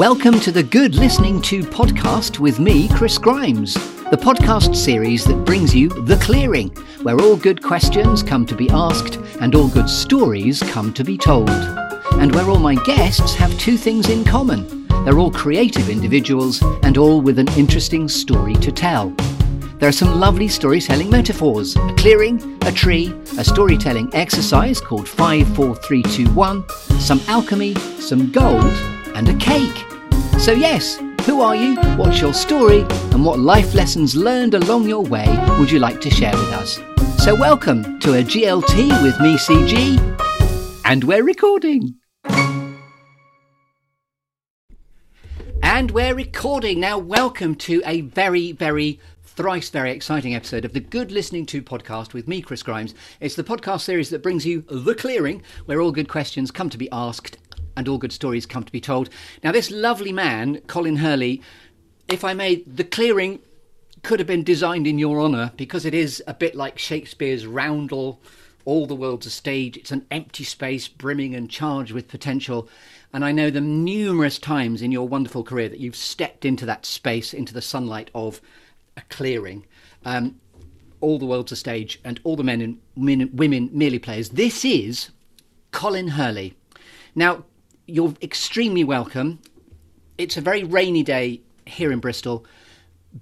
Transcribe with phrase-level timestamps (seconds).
[0.00, 5.44] Welcome to the Good Listening to podcast with me, Chris Grimes, the podcast series that
[5.44, 6.70] brings you The Clearing,
[7.02, 11.18] where all good questions come to be asked and all good stories come to be
[11.18, 11.50] told.
[11.50, 16.96] And where all my guests have two things in common they're all creative individuals and
[16.96, 19.10] all with an interesting story to tell.
[19.80, 26.66] There are some lovely storytelling metaphors a clearing, a tree, a storytelling exercise called 54321,
[26.98, 28.74] some alchemy, some gold,
[29.14, 29.84] and a cake.
[30.38, 31.76] So, yes, who are you?
[31.96, 32.80] What's your story?
[33.12, 35.26] And what life lessons learned along your way
[35.58, 36.80] would you like to share with us?
[37.22, 39.98] So, welcome to a GLT with me, CG,
[40.84, 41.96] and we're recording.
[45.62, 46.80] And we're recording.
[46.80, 49.00] Now, welcome to a very, very
[49.40, 52.94] thrice very exciting episode of the Good Listening to podcast with me, Chris Grimes.
[53.20, 56.76] It's the podcast series that brings you The Clearing, where all good questions come to
[56.76, 57.38] be asked
[57.80, 59.08] and all good stories come to be told.
[59.42, 61.40] Now, this lovely man, Colin Hurley,
[62.08, 63.40] if I may, The Clearing
[64.02, 68.20] could have been designed in your honour because it is a bit like Shakespeare's Roundel.
[68.66, 69.78] All the world's a stage.
[69.78, 72.68] It's an empty space, brimming and charged with potential.
[73.14, 76.84] And I know the numerous times in your wonderful career that you've stepped into that
[76.84, 78.42] space, into the sunlight of
[78.98, 79.64] a clearing.
[80.04, 80.38] Um,
[81.00, 84.28] all the world's a stage, and all the men and men, women merely players.
[84.28, 85.08] This is
[85.72, 86.58] Colin Hurley.
[87.14, 87.44] Now,
[87.90, 89.40] you're extremely welcome.
[90.16, 92.44] It's a very rainy day here in Bristol,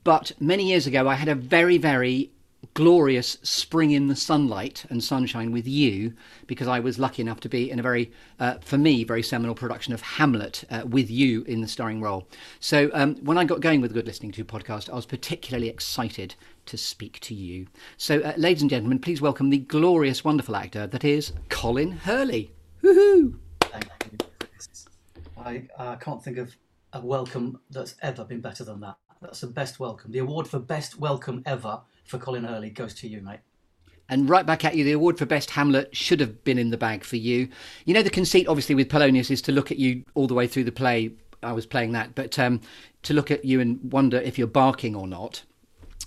[0.05, 2.31] but many years ago I had a very, very
[2.75, 6.13] glorious spring in the sunlight and sunshine with you
[6.47, 9.55] because I was lucky enough to be in a very, uh, for me, very seminal
[9.55, 12.29] production of Hamlet uh, with you in the starring role.
[12.61, 15.69] So um, when I got going with the Good Listening to podcast, I was particularly
[15.69, 16.35] excited
[16.67, 17.69] to speak to you.
[17.97, 22.53] So, uh, ladies and gentlemen, please welcome the glorious, wonderful actor that is Colin Hurley.
[22.83, 23.39] Woohoo!
[25.45, 26.57] I uh, can't think of
[26.93, 28.97] a welcome that's ever been better than that.
[29.21, 30.13] That's the best welcome.
[30.13, 33.41] The award for best welcome ever for Colin Hurley goes to you, mate.
[34.09, 36.79] And right back at you, the award for Best Hamlet should have been in the
[36.79, 37.49] bag for you.
[37.85, 40.47] You know, the conceit, obviously, with Polonius is to look at you all the way
[40.47, 41.13] through the play.
[41.43, 42.63] I was playing that, but um,
[43.03, 45.43] to look at you and wonder if you're barking or not.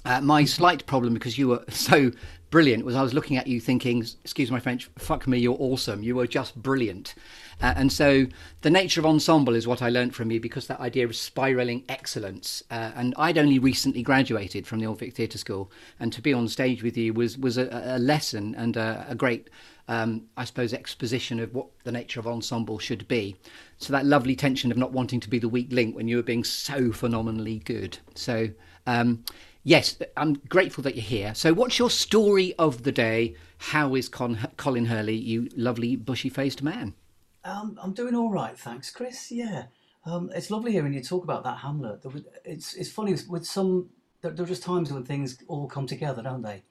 [0.03, 2.12] Uh, my slight problem, because you were so
[2.50, 6.03] brilliant, was I was looking at you thinking, excuse my French, fuck me, you're awesome.
[6.03, 7.16] You were just brilliant.
[7.62, 8.25] Uh, and so
[8.62, 11.84] the nature of ensemble is what I learned from you because that idea of spiraling
[11.88, 12.63] excellence.
[12.72, 16.33] Uh, and I'd only recently graduated from the Old Vic Theatre School, and to be
[16.33, 19.50] on stage with you was was a, a lesson and a, a great.
[19.88, 23.35] Um, I suppose, exposition of what the nature of ensemble should be.
[23.78, 26.23] So that lovely tension of not wanting to be the weak link when you were
[26.23, 27.97] being so phenomenally good.
[28.16, 28.51] So,
[28.88, 29.25] um,
[29.64, 31.36] yes, I'm grateful that you're here.
[31.36, 33.36] So, what's your story of the day?
[33.58, 36.94] How is Con- Colin Hurley, you lovely bushy faced man?
[37.44, 39.32] Um, I'm doing all right, thanks, Chris.
[39.32, 39.66] Yeah,
[40.06, 42.04] um, it's lovely hearing you talk about that Hamlet.
[42.46, 43.90] It's it's funny with some.
[44.22, 46.64] There, there are just times when things all come together, don't they?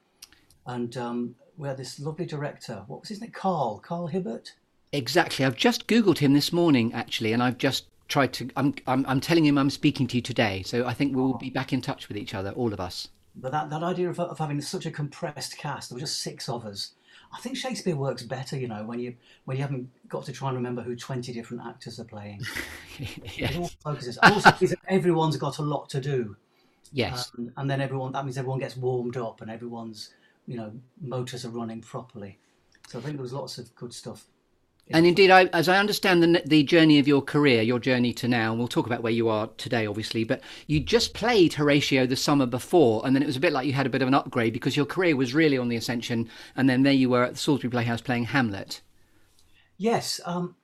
[0.65, 2.83] And um, we had this lovely director.
[2.87, 3.31] What was his name?
[3.31, 3.79] Carl.
[3.79, 4.53] Carl Hibbert.
[4.93, 5.45] Exactly.
[5.45, 8.49] I've just googled him this morning, actually, and I've just tried to.
[8.55, 11.49] I'm I'm, I'm telling him I'm speaking to you today, so I think we'll be
[11.49, 13.07] back in touch with each other, all of us.
[13.35, 16.49] But that, that idea of, of having such a compressed cast, there were just six
[16.49, 16.91] of us,
[17.33, 20.49] I think Shakespeare works better, you know, when you when you haven't got to try
[20.49, 22.41] and remember who twenty different actors are playing.
[22.99, 23.51] yes.
[23.51, 24.17] It all focuses.
[24.21, 24.51] Also,
[24.87, 26.35] everyone's got a lot to do.
[26.91, 27.31] Yes.
[27.37, 30.13] Um, and then everyone that means everyone gets warmed up and everyone's
[30.45, 32.37] you know motors are running properly.
[32.89, 34.25] So I think there was lots of good stuff
[34.93, 38.27] and indeed, I, as I understand the, the journey of your career, your journey to
[38.27, 42.05] now, and we'll talk about where you are today, obviously, but you just played Horatio
[42.05, 44.07] the summer before, and then it was a bit like you had a bit of
[44.07, 47.23] an upgrade because your career was really on the ascension, and then there you were
[47.23, 48.81] at the Salisbury Playhouse playing Hamlet.
[49.77, 50.55] Yes, um,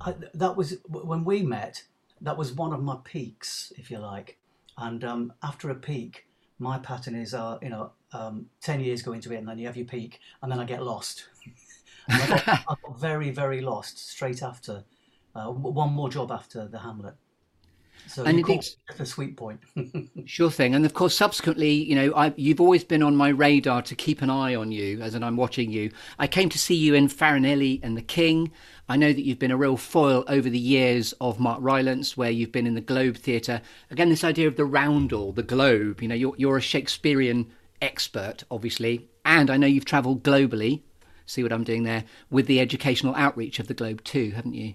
[0.00, 1.82] I, that was when we met.
[2.20, 4.38] That was one of my peaks, if you like.
[4.78, 6.26] And um, after a peak,
[6.58, 9.66] my pattern is, uh, you know, um, ten years go into it, and then you
[9.66, 11.26] have your peak, and then I get lost.
[12.08, 14.84] I got, I got, very, very lost straight after
[15.34, 17.14] uh, one more job after the Hamlet.
[18.08, 19.60] So and it's a sweet point.
[20.26, 20.74] sure thing.
[20.74, 24.22] And of course, subsequently, you know, I, you've always been on my radar to keep
[24.22, 25.90] an eye on you as and I'm watching you.
[26.18, 28.52] I came to see you in Farinelli and the King.
[28.88, 32.30] I know that you've been a real foil over the years of Mark Rylance, where
[32.30, 33.60] you've been in the Globe Theatre.
[33.90, 36.00] Again, this idea of the roundel, the globe.
[36.00, 37.50] You know, you're, you're a Shakespearean
[37.82, 40.82] expert, obviously, and I know you've travelled globally
[41.26, 44.74] see what I'm doing there with the educational outreach of the Globe too, haven't you?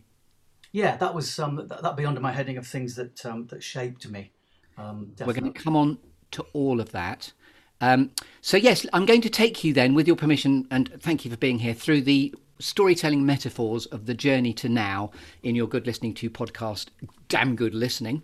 [0.72, 4.08] Yeah, that was um, that be under my heading of things that um, that shaped
[4.08, 4.32] me.
[4.78, 5.98] Um, We're going to come on
[6.32, 7.34] to all of that.
[7.82, 8.12] Um,
[8.42, 11.38] so yes, I'm going to take you then, with your permission, and thank you for
[11.38, 15.12] being here through the storytelling metaphors of the journey to now
[15.44, 16.88] in your Good Listening to podcast,
[17.28, 18.22] Damn Good Listening.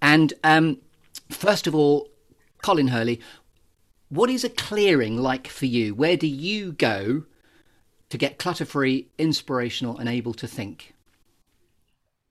[0.00, 0.78] And um,
[1.28, 2.08] first of all,
[2.62, 3.20] Colin Hurley,
[4.08, 5.94] what is a clearing like for you?
[5.94, 7.24] Where do you go
[8.10, 10.94] to get clutter free, inspirational, and able to think?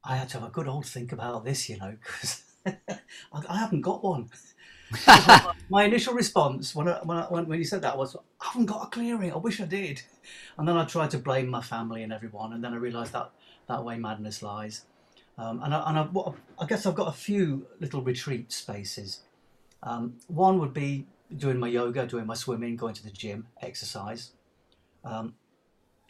[0.03, 3.81] I had to have a good old think about this, you know, because I haven't
[3.81, 4.29] got one.
[5.69, 8.83] my initial response when, I, when, I, when you said that was, I haven't got
[8.83, 9.31] a clearing.
[9.31, 10.01] I wish I did.
[10.57, 13.31] And then I tried to blame my family and everyone, and then I realised that
[13.67, 14.85] that way madness lies.
[15.37, 19.21] Um, and I, and I, I, guess I've got a few little retreat spaces.
[19.83, 21.05] Um, one would be
[21.37, 24.31] doing my yoga, doing my swimming, going to the gym, exercise.
[25.05, 25.35] Um,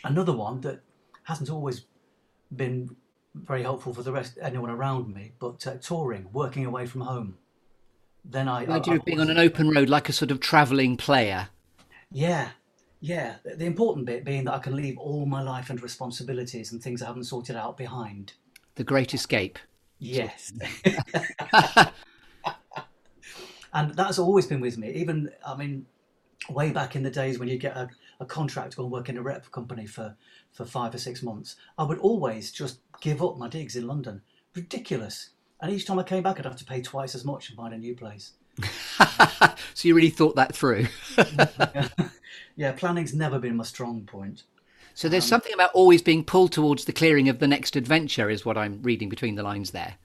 [0.04, 0.82] another one that
[1.24, 1.86] hasn't always
[2.56, 2.96] been
[3.36, 7.38] very helpful for the rest anyone around me, but uh, touring, working away from home.
[8.26, 10.40] Then I the idea I, of being on an open road, like a sort of
[10.40, 11.50] travelling player.
[12.12, 12.50] Yeah,
[13.00, 13.36] yeah.
[13.44, 17.02] The important bit being that I can leave all my life and responsibilities and things
[17.02, 18.34] I haven't sorted out behind.
[18.76, 19.60] The Great Escape.
[20.00, 20.54] Yes.
[23.74, 24.92] and that's always been with me.
[24.94, 25.86] Even I mean,
[26.50, 29.10] way back in the days when you get a, a contract to go and work
[29.10, 30.16] in a rep company for
[30.52, 34.22] for five or six months, I would always just give up my digs in London.
[34.56, 35.30] Ridiculous.
[35.62, 37.74] And each time I came back, I'd have to pay twice as much and find
[37.74, 38.34] a new place.
[39.74, 40.88] so you really thought that through?
[42.56, 44.44] yeah, planning's never been my strong point.
[44.94, 48.30] So there's um, something about always being pulled towards the clearing of the next adventure,
[48.30, 49.96] is what I'm reading between the lines there.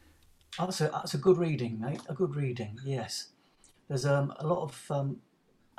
[0.59, 2.01] That's a, that's a good reading, mate.
[2.09, 3.29] A good reading, yes.
[3.89, 5.17] There's um, a lot of um,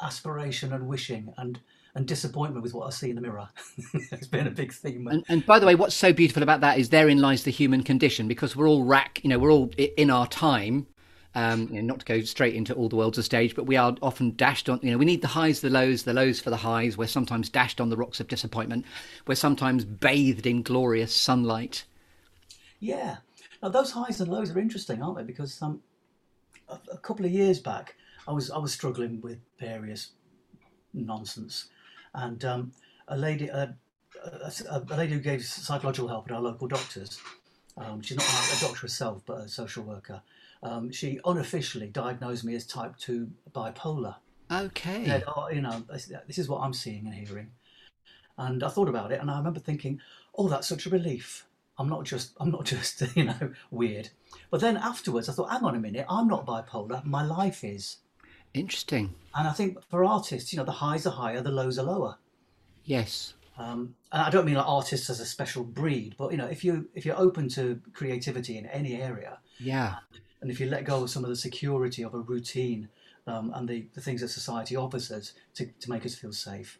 [0.02, 1.60] aspiration and wishing and
[1.96, 3.50] and disappointment with what I see in the mirror.
[3.94, 5.08] it's been a big theme.
[5.08, 7.84] And, and, by the way, what's so beautiful about that is therein lies the human
[7.84, 10.88] condition because we're all rack, you know, we're all in our time.
[11.38, 13.76] Um, you know, not to go straight into all the worlds of stage, but we
[13.76, 14.80] are often dashed on.
[14.82, 16.98] You know, we need the highs, the lows, the lows for the highs.
[16.98, 18.86] We're sometimes dashed on the rocks of disappointment.
[19.28, 21.84] We're sometimes bathed in glorious sunlight.
[22.80, 23.18] Yeah,
[23.62, 25.24] now those highs and lows are interesting, aren't they?
[25.24, 25.82] Because um,
[26.70, 27.96] a, a couple of years back,
[28.30, 30.12] I was I was struggling with various
[30.94, 31.68] nonsense,
[32.16, 32.72] and um,
[33.08, 33.76] a lady, a,
[34.24, 34.52] a,
[34.90, 37.20] a, lady who gave psychological help at our local doctors.
[37.78, 40.22] Um, she's not a doctor herself, but a social worker.
[40.64, 44.16] Um, she unofficially diagnosed me as type two bipolar.
[44.52, 45.06] Okay.
[45.06, 47.52] Said, oh, you know, this is what I'm seeing and hearing.
[48.38, 50.02] And I thought about it, and I remember thinking,
[50.38, 51.48] "Oh, that's such a relief.
[51.78, 54.10] I'm not just, I'm not just, you know, weird."
[54.50, 57.04] But then afterwards, I thought, "Hang on a minute, I'm not bipolar.
[57.06, 57.98] My life is."
[58.56, 59.13] Interesting.
[59.36, 62.18] And I think for artists, you know, the highs are higher, the lows are lower.
[62.86, 63.34] Yes.
[63.57, 66.63] Um, and I don't mean like artists as a special breed, but you know, if
[66.63, 69.96] you if you're open to creativity in any area, yeah,
[70.42, 72.90] and if you let go of some of the security of a routine
[73.28, 76.80] um, and the, the things that society offers us to, to make us feel safe.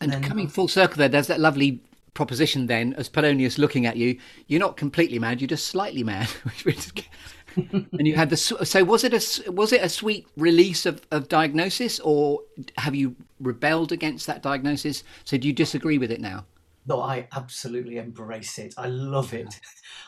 [0.00, 1.82] And, and then, coming full circle there, there's that lovely
[2.14, 6.28] proposition then, as Polonius looking at you, you're not completely mad, you're just slightly mad.
[7.56, 11.28] and you had the so was it a was it a sweet release of, of
[11.28, 12.40] diagnosis or
[12.78, 15.04] have you rebelled against that diagnosis?
[15.24, 16.46] So do you disagree with it now?
[16.86, 18.74] No i absolutely embrace it.
[18.76, 19.60] I love it.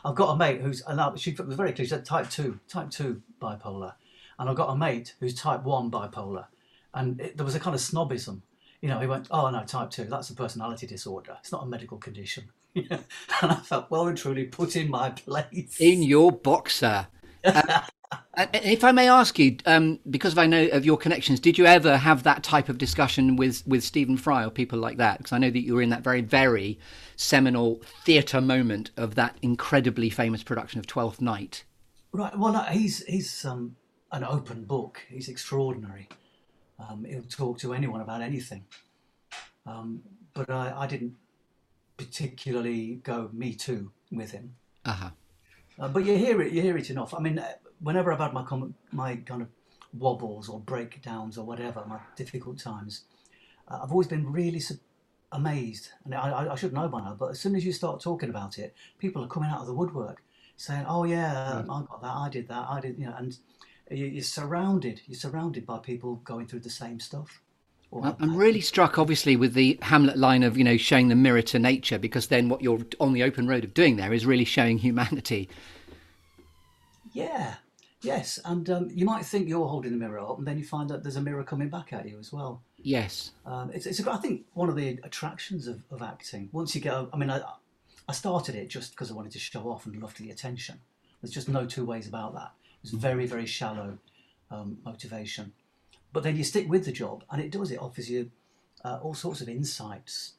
[0.05, 2.91] I've got a mate who's and she was very clear she said type 2 type
[2.91, 3.95] 2 bipolar.
[4.39, 6.47] And i've got a mate who's type 1 bipolar.
[6.95, 8.43] And it, there was a kind of snobism.
[8.81, 11.37] You know he went oh no type 2 that's a personality disorder.
[11.41, 12.45] It's not a medical condition.
[13.43, 15.77] And I felt well and truly put in my place.
[15.79, 17.09] In your boxer.
[17.45, 21.67] Uh, if I may ask you, um, because I know of your connections, did you
[21.67, 25.19] ever have that type of discussion with, with Stephen Fry or people like that?
[25.19, 26.79] Because I know that you were in that very, very
[27.17, 31.65] seminal theatre moment of that incredibly famous production of Twelfth Night.
[32.13, 32.37] Right.
[32.39, 33.77] Well, no, he's he's um,
[34.13, 35.01] an open book.
[35.09, 36.09] He's extraordinary.
[36.79, 38.65] Um, he'll talk to anyone about anything.
[39.67, 40.03] Um,
[40.35, 41.15] but I, I, didn't
[41.97, 44.57] particularly go me too with him.
[44.85, 45.11] Uh-huh.
[45.79, 47.15] Uh, but you hear it, you hear it enough.
[47.15, 48.45] I mean, uh, whenever I've had my
[48.93, 49.49] my kind of
[49.93, 53.05] wobbles or breakdowns or whatever, my difficult times,
[53.69, 54.79] uh, I've always been really su-
[55.33, 55.91] amazed.
[56.05, 58.59] And I, I, should know by now, but as soon as you start talking about
[58.59, 60.23] it, people are coming out of the woodwork
[60.57, 63.37] saying, "Oh yeah, um, I got that, I did that, I did," you know, and
[63.91, 65.01] you're surrounded.
[65.07, 67.41] You're surrounded by people going through the same stuff.
[67.93, 71.59] I'm really struck, obviously, with the Hamlet line of you know showing the mirror to
[71.59, 74.79] nature, because then what you're on the open road of doing there is really showing
[74.79, 75.49] humanity.
[77.13, 77.57] Yeah,
[78.01, 80.89] yes, and um, you might think you're holding the mirror up, and then you find
[80.89, 82.63] that there's a mirror coming back at you as well.
[82.79, 86.49] Yes, um, it's, it's a, I think one of the attractions of, of acting.
[86.53, 87.43] Once you get, I mean, I,
[88.09, 90.81] I started it just because I wanted to show off and love the attention.
[91.21, 92.53] There's just no two ways about that.
[92.83, 93.99] It's very, very shallow
[94.51, 95.53] um, motivation.
[96.13, 97.71] But then you stick with the job, and it does.
[97.71, 98.31] It offers you
[98.85, 100.35] uh, all sorts of insights.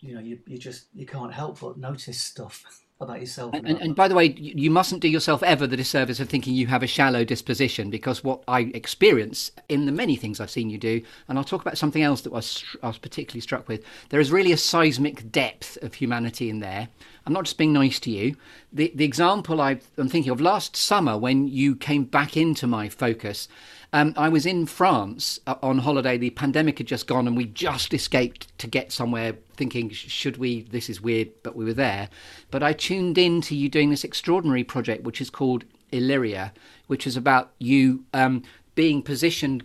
[0.00, 2.64] you know, you, you just you can't help but notice stuff
[3.00, 3.54] about yourself.
[3.54, 6.54] And, and, and, by the way, you mustn't do yourself ever the disservice of thinking
[6.54, 10.70] you have a shallow disposition, because what I experience in the many things I've seen
[10.70, 13.84] you do, and I'll talk about something else that was, I was particularly struck with,
[14.10, 16.88] there is really a seismic depth of humanity in there.
[17.26, 18.36] I'm not just being nice to you.
[18.72, 22.88] The, the example i am thinking of last summer when you came back into my
[22.88, 23.48] focus,
[23.92, 26.16] um, I was in France uh, on holiday.
[26.16, 29.36] The pandemic had just gone, and we just escaped to get somewhere.
[29.56, 30.62] Thinking, should we?
[30.62, 32.08] This is weird, but we were there.
[32.50, 36.52] But I tuned in to you doing this extraordinary project, which is called Illyria,
[36.86, 38.44] which is about you um,
[38.76, 39.64] being positioned.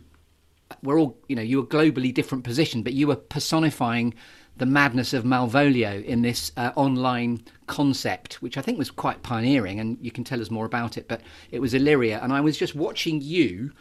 [0.81, 4.15] We're all, you know, you were globally different positioned, but you were personifying
[4.57, 9.79] the madness of Malvolio in this uh, online concept, which I think was quite pioneering,
[9.79, 11.07] and you can tell us more about it.
[11.07, 11.21] But
[11.51, 13.71] it was Illyria, and I was just watching you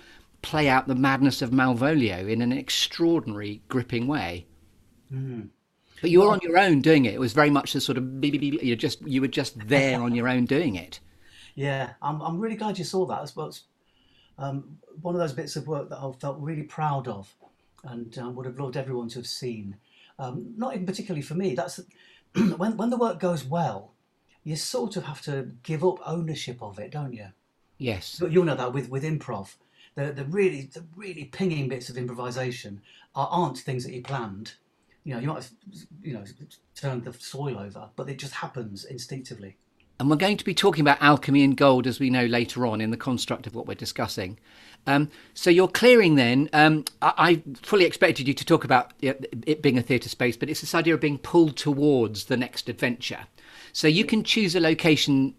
[0.42, 4.46] play out the madness of Malvolio in an extraordinary, gripping way.
[5.12, 5.48] Mm.
[6.00, 7.14] But you were on your own doing it.
[7.14, 10.28] It was very much the sort of you just you were just there on your
[10.28, 11.00] own doing it.
[11.54, 13.22] Yeah, I'm I'm really glad you saw that.
[13.22, 13.54] As well.
[14.36, 17.32] Um, one of those bits of work that I felt really proud of,
[17.84, 19.76] and uh, would have loved everyone to have seen.
[20.18, 21.54] Um, not even particularly for me.
[21.54, 21.80] That's
[22.56, 23.92] when when the work goes well,
[24.42, 27.28] you sort of have to give up ownership of it, don't you?
[27.78, 28.22] Yes.
[28.28, 29.54] You'll know that with with improv
[29.94, 32.82] the, the really the really pinging bits of improvisation
[33.14, 34.54] are, aren't things that you planned.
[35.04, 35.50] You know, you might have,
[36.02, 36.24] you know
[36.74, 39.56] turned the soil over, but it just happens instinctively.
[39.98, 42.80] And we're going to be talking about alchemy and gold as we know later on
[42.80, 44.38] in the construct of what we're discussing.
[44.86, 46.50] Um, so you're clearing then.
[46.52, 50.50] Um, I, I, fully expected you to talk about it being a theatre space, but
[50.50, 53.26] it's this idea of being pulled towards the next adventure.
[53.72, 55.34] So you can choose a location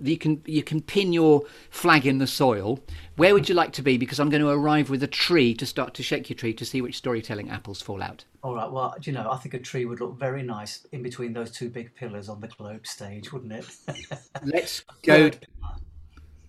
[0.00, 2.80] you can you can pin your flag in the soil.
[3.16, 3.98] Where would you like to be?
[3.98, 6.64] Because I'm going to arrive with a tree to start to shake your tree to
[6.64, 8.24] see which storytelling apples fall out.
[8.42, 8.70] All right.
[8.70, 11.68] Well, you know, I think a tree would look very nice in between those two
[11.68, 13.66] big pillars on the globe stage, wouldn't it?
[14.42, 15.30] Let's go.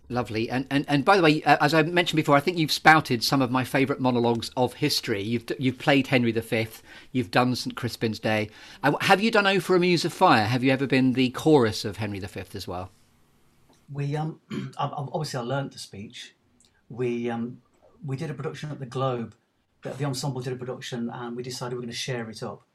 [0.09, 0.49] Lovely.
[0.49, 3.23] And, and and by the way, uh, as I mentioned before, I think you've spouted
[3.23, 5.21] some of my favourite monologues of history.
[5.21, 6.67] You've you've played Henry V.
[7.11, 8.49] You've done St Crispin's Day.
[8.83, 10.45] Uh, have you done O for a Muse of Fire"?
[10.45, 12.91] Have you ever been the chorus of Henry V as well?
[13.91, 14.39] We um,
[14.77, 16.35] obviously I learned the speech.
[16.89, 17.61] We um,
[18.05, 19.35] we did a production at the Globe.
[19.81, 22.65] The ensemble did a production, and we decided we are going to share it up.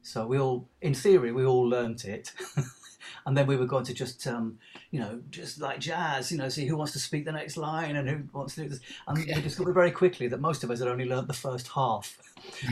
[0.00, 2.32] So we all, in theory, we all learnt it.
[3.26, 4.58] and then we were going to just um,
[4.90, 7.96] you know just like jazz you know see who wants to speak the next line
[7.96, 8.80] and who wants to do this.
[9.06, 12.18] And we discovered very quickly that most of us had only learnt the first half.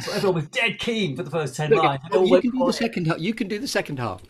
[0.02, 2.00] So everyone was dead keen for the first 10 Look, lines.
[2.12, 4.22] Oh, you can do the second half you can do the second half.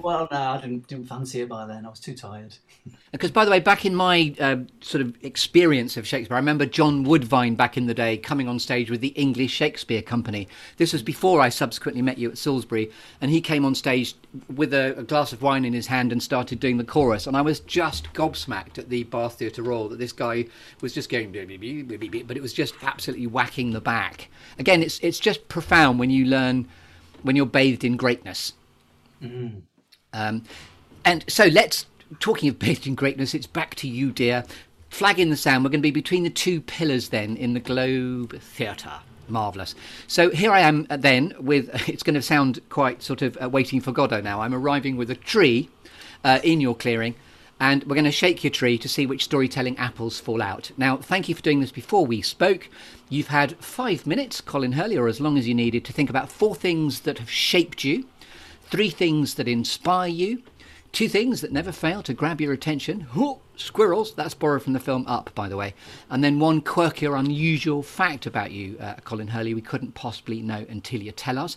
[0.00, 1.86] Well no I didn't, didn't fancy it by then.
[1.86, 2.56] I was too tired.
[3.12, 6.66] Because by the way back in my uh, sort of experience of Shakespeare I remember
[6.66, 10.48] John Woodvine back in the day coming on stage with the English Shakespeare Company.
[10.78, 12.90] This was before I subsequently met you at Salisbury
[13.20, 14.16] and he came on stage
[14.54, 17.26] with a, a glass of wine in his hand and started doing the chorus.
[17.26, 20.46] And I was just gobsmacked at the Bath Theatre Royal that this guy
[20.80, 24.28] was just going, but it was just absolutely whacking the back.
[24.58, 26.68] Again, it's it's just profound when you learn
[27.22, 28.52] when you're bathed in greatness.
[29.22, 29.62] Mm.
[30.12, 30.44] Um,
[31.04, 31.86] and so let's
[32.20, 33.34] talking of bathed in greatness.
[33.34, 34.44] It's back to you, dear.
[34.90, 35.64] Flag in the sound.
[35.64, 39.00] We're going to be between the two pillars then in the Globe Theatre.
[39.28, 39.74] Marvellous.
[40.06, 43.48] So here I am uh, then with, it's going to sound quite sort of uh,
[43.48, 44.40] waiting for Godot now.
[44.40, 45.68] I'm arriving with a tree
[46.22, 47.14] uh, in your clearing
[47.60, 50.70] and we're going to shake your tree to see which storytelling apples fall out.
[50.76, 52.68] Now, thank you for doing this before we spoke.
[53.08, 56.30] You've had five minutes, Colin Hurley, or as long as you needed, to think about
[56.30, 58.06] four things that have shaped you,
[58.64, 60.42] three things that inspire you,
[60.94, 63.08] Two things that never fail to grab your attention.
[63.16, 65.74] Ooh, squirrels, that's borrowed from the film Up, by the way.
[66.08, 70.40] And then one quirky or unusual fact about you, uh, Colin Hurley, we couldn't possibly
[70.40, 71.56] know until you tell us.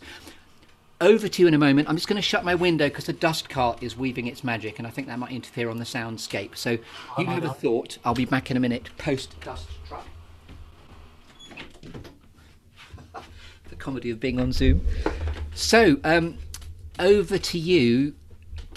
[0.99, 1.87] Over to you in a moment.
[1.87, 4.79] I'm just going to shut my window because the dust cart is weaving its magic,
[4.79, 6.57] and I think that might interfere on the soundscape.
[6.57, 6.79] So
[7.19, 7.99] you have a thought.
[8.03, 10.07] I'll be back in a minute post dust truck.
[13.69, 14.83] the comedy of being on Zoom.
[15.53, 16.39] So, um,
[16.97, 18.15] over to you,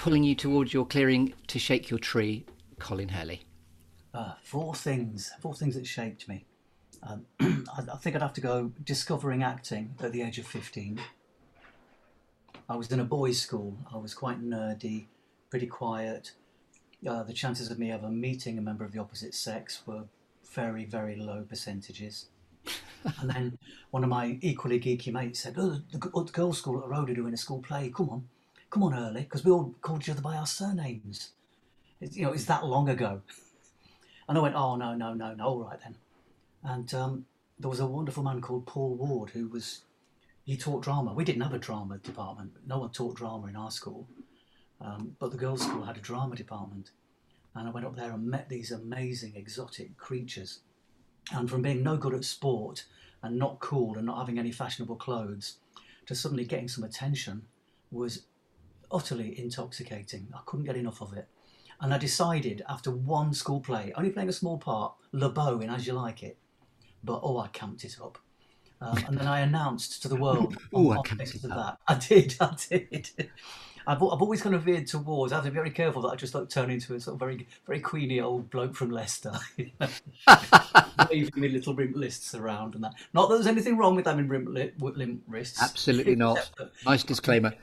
[0.00, 2.46] pulling you towards your clearing to shake your tree,
[2.78, 3.42] Colin Hurley?
[4.14, 6.46] Uh, four things, four things that shaped me.
[7.02, 7.26] Um,
[7.76, 10.98] I, think I'd have to go discovering acting at the age of 15.
[12.66, 13.76] I was in a boys' school.
[13.92, 15.04] I was quite nerdy,
[15.50, 16.32] pretty quiet.
[17.06, 20.04] Uh, the chances of me ever meeting a member of the opposite sex were
[20.50, 22.30] very, very low percentages.
[23.20, 23.58] and then
[23.90, 27.34] one of my equally geeky mates said, Oh, the, the girls' school at the doing
[27.34, 27.92] a school play.
[27.94, 28.24] Come on
[28.70, 31.32] come on early, because we all called each other by our surnames.
[32.00, 33.22] It's, you know, it's that long ago.
[34.28, 35.96] And I went, oh, no, no, no, no, all right then.
[36.62, 37.26] And um,
[37.58, 39.82] there was a wonderful man called Paul Ward who was
[40.44, 41.12] he taught drama.
[41.12, 42.52] We didn't have a drama department.
[42.66, 44.08] No one taught drama in our school,
[44.80, 46.90] um, but the girls' school had a drama department.
[47.54, 50.60] And I went up there and met these amazing exotic creatures.
[51.32, 52.84] And from being no good at sport
[53.22, 55.56] and not cool and not having any fashionable clothes
[56.06, 57.42] to suddenly getting some attention
[57.90, 58.26] was
[58.92, 60.28] utterly intoxicating.
[60.34, 61.28] I couldn't get enough of it.
[61.80, 65.70] And I decided after one school play, only playing a small part, Le Beau in
[65.70, 66.38] As You Like It,
[67.02, 68.18] but oh, I camped it up.
[68.82, 71.50] Um, and then I announced to the world on, I camped it up.
[71.50, 71.78] that.
[71.88, 73.10] I did, I did.
[73.86, 75.32] I've, I've always kind of veered towards.
[75.32, 77.20] I have to be very careful that I just don't turn into a sort of
[77.20, 79.32] very, very queenie old bloke from Leicester,
[81.10, 82.92] waving me little rimp lists around and that.
[83.14, 85.62] Not that there's anything wrong with having rimp, li- limp wrists.
[85.62, 86.50] Absolutely not.
[86.84, 87.54] Nice disclaimer.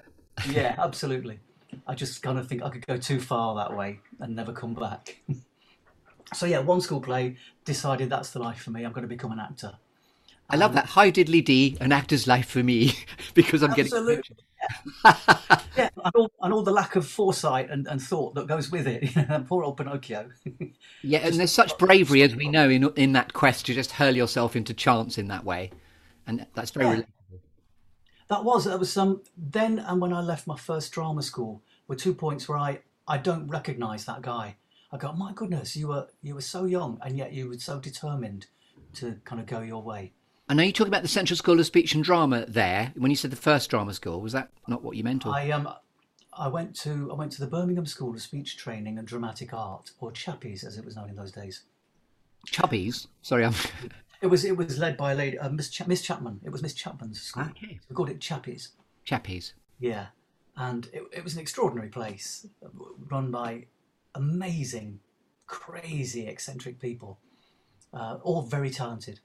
[0.49, 1.39] Yeah, absolutely.
[1.85, 4.73] I just kind of think I could go too far that way and never come
[4.73, 5.19] back.
[6.33, 8.83] so yeah, one school play decided that's the life for me.
[8.83, 9.73] I'm going to become an actor.
[10.49, 10.85] I love um, that.
[10.87, 12.93] Hi diddly dee, an actor's life for me,
[13.33, 13.93] because I'm getting.
[13.93, 14.37] Absolutely.
[15.77, 18.87] Yeah, and all, and all the lack of foresight and, and thought that goes with
[18.87, 19.07] it.
[19.47, 20.27] Poor old Pinocchio.
[21.03, 24.15] Yeah, and there's such bravery, as we know, in in that quest to just hurl
[24.15, 25.69] yourself into chance in that way,
[26.25, 26.97] and that's very.
[26.97, 27.03] Yeah.
[28.29, 31.95] That was that was some then and when I left my first drama school were
[31.95, 34.57] two points where I I don't recognise that guy.
[34.91, 37.79] I go, my goodness, you were you were so young and yet you were so
[37.79, 38.47] determined
[38.95, 40.13] to kind of go your way.
[40.49, 42.93] I know you're talking about the Central School of Speech and Drama there.
[42.95, 45.25] When you said the first drama school, was that not what you meant?
[45.25, 45.33] Or?
[45.33, 45.69] I um
[46.33, 49.91] I went to I went to the Birmingham School of Speech Training and Dramatic Art,
[49.99, 51.63] or Chappies as it was known in those days.
[52.47, 53.07] Chubbies?
[53.21, 53.53] Sorry, I'm.
[54.21, 56.41] It was it was led by a lady, uh, Miss, Cha- Miss Chapman.
[56.43, 57.43] It was Miss Chapman's school.
[57.43, 57.79] Okay.
[57.89, 58.69] We called it Chappies.
[59.05, 59.53] Chappies.
[59.79, 60.07] Yeah,
[60.55, 62.69] and it, it was an extraordinary place, uh,
[63.09, 63.65] run by
[64.15, 64.99] amazing,
[65.45, 67.19] crazy, eccentric people,
[67.93, 69.19] uh, all very talented.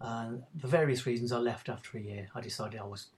[0.00, 2.28] And for various reasons, I left after a year.
[2.34, 3.08] I decided I was,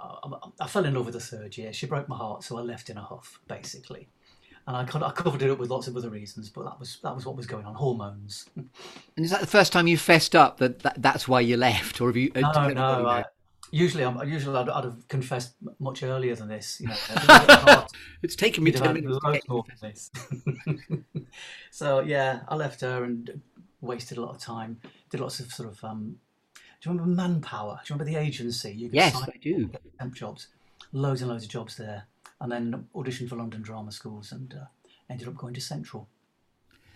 [0.00, 1.72] I, I fell in love with the third year.
[1.72, 4.08] She broke my heart, so I left in a huff, basically.
[4.68, 7.14] And I, I covered it up with lots of other reasons, but that was that
[7.14, 7.74] was what was going on.
[7.74, 8.44] Hormones.
[8.54, 12.02] And is that the first time you fessed up that, that that's why you left,
[12.02, 12.30] or have you?
[12.36, 13.06] uh, No, no.
[13.06, 13.24] I,
[13.70, 16.80] usually, I'm usually I'd, I'd have confessed much earlier than this.
[16.82, 17.92] You know, I'd been broken heart.
[18.22, 19.18] It's taken me ten minutes.
[19.24, 20.10] to get more you than this.
[21.70, 23.40] so yeah, I left her and
[23.80, 24.80] wasted a lot of time.
[25.10, 25.82] Did lots of sort of.
[25.82, 26.16] Um,
[26.80, 27.80] do you remember Manpower?
[27.84, 28.70] Do you remember the agency?
[28.72, 29.70] You could Yes, sign I do.
[29.98, 30.48] temp jobs,
[30.92, 32.06] loads and loads of jobs there,
[32.40, 34.66] and then auditioned for London drama schools and uh,
[35.10, 36.08] ended up going to Central.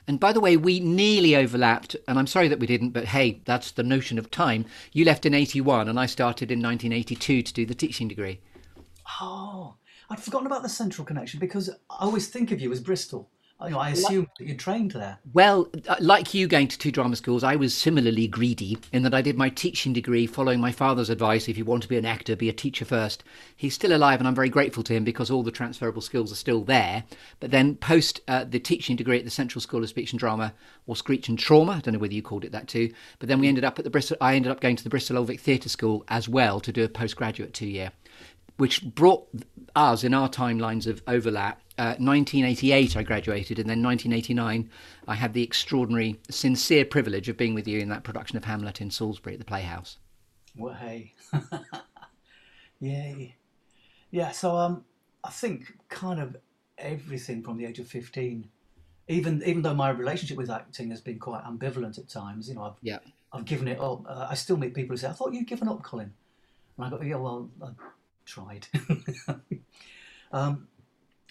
[0.06, 3.40] And by the way, we nearly overlapped, and I'm sorry that we didn't, but hey,
[3.44, 4.64] that's the notion of time.
[4.92, 8.40] You left in 81, and I started in 1982 to do the teaching degree.
[9.20, 9.76] Oh,
[10.10, 13.30] I'd forgotten about the Central connection because I always think of you as Bristol.
[13.62, 15.18] I, know, I that you trained there.
[15.32, 19.14] Well, uh, like you going to two drama schools, I was similarly greedy in that
[19.14, 22.04] I did my teaching degree following my father's advice if you want to be an
[22.04, 23.22] actor, be a teacher first.
[23.56, 26.36] He's still alive, and I'm very grateful to him because all the transferable skills are
[26.36, 27.04] still there.
[27.38, 30.54] But then, post uh, the teaching degree at the Central School of Speech and Drama,
[30.86, 33.38] or Screech and Trauma, I don't know whether you called it that too, but then
[33.38, 35.40] we ended up at the Bristol, I ended up going to the Bristol Old Vic
[35.40, 37.92] Theatre School as well to do a postgraduate two year
[38.56, 39.26] which brought
[39.74, 41.60] us in our timelines of overlap.
[41.78, 44.70] Uh, 1988, I graduated, and then 1989,
[45.08, 48.80] I had the extraordinary, sincere privilege of being with you in that production of Hamlet
[48.80, 49.96] in Salisbury at the Playhouse.
[50.54, 51.14] Well, hey,
[52.80, 53.36] yay,
[54.10, 54.30] yeah.
[54.32, 54.84] So um,
[55.24, 56.36] I think kind of
[56.76, 58.48] everything from the age of fifteen,
[59.08, 62.48] even even though my relationship with acting has been quite ambivalent at times.
[62.48, 62.98] You know, I've Yeah.
[63.32, 64.04] I've given it up.
[64.06, 66.12] Uh, I still meet people who say, "I thought you'd given up, Colin,"
[66.76, 67.70] and I go, "Yeah, well, I
[68.24, 68.66] tried."
[70.32, 70.68] um,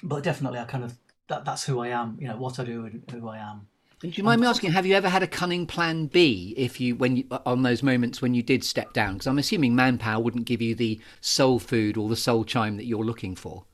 [0.03, 2.17] but definitely, I kind of that, that's who I am.
[2.19, 3.67] You know, what I do and who I am.
[4.01, 6.95] Do you mind me asking, have you ever had a cunning plan B if you,
[6.95, 9.13] when you, on those moments when you did step down?
[9.13, 12.85] Because I'm assuming manpower wouldn't give you the soul food or the soul chime that
[12.85, 13.65] you're looking for.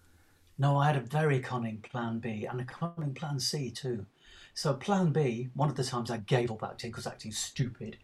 [0.58, 4.06] No, I had a very cunning plan B and a cunning plan C too.
[4.54, 7.98] So plan B, one of the times I gave up acting because acting's stupid,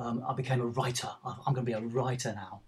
[0.00, 1.10] um, I became a writer.
[1.24, 2.62] I'm going to be a writer now.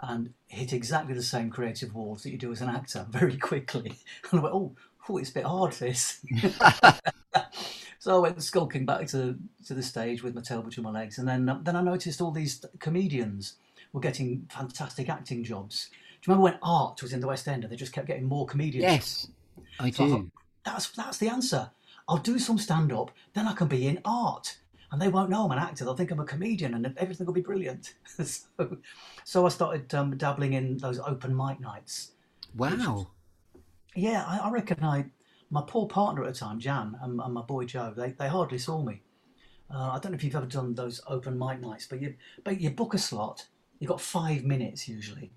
[0.00, 3.94] And hit exactly the same creative walls that you do as an actor very quickly.
[4.30, 4.72] And I went, oh,
[5.08, 6.20] oh it's a bit hard this.
[7.98, 11.18] so I went skulking back to, to the stage with my tail between my legs.
[11.18, 13.54] And then, then I noticed all these comedians
[13.92, 15.88] were getting fantastic acting jobs.
[15.90, 18.24] Do you remember when Art was in the West End and they just kept getting
[18.24, 18.82] more comedians?
[18.82, 19.28] Yes,
[19.78, 20.26] I So I thought,
[20.64, 21.70] that's that's the answer.
[22.08, 24.56] I'll do some stand up, then I can be in art.
[24.96, 25.84] And they won't know I'm an actor.
[25.84, 27.92] They'll think I'm a comedian and everything will be brilliant.
[28.24, 28.78] so,
[29.24, 32.12] so I started um, dabbling in those open mic nights.
[32.56, 33.08] Wow.
[33.94, 35.04] Yeah, I, I reckon I,
[35.50, 38.56] my poor partner at the time, Jan, and, and my boy Joe, they, they hardly
[38.56, 39.02] saw me.
[39.70, 42.58] Uh, I don't know if you've ever done those open mic nights, but you but
[42.58, 45.30] you book a slot You've got five minutes usually,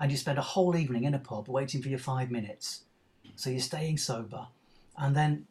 [0.00, 2.86] and you spend a whole evening in a pub waiting for your five minutes.
[3.36, 4.48] So you're staying sober,
[4.98, 5.46] and then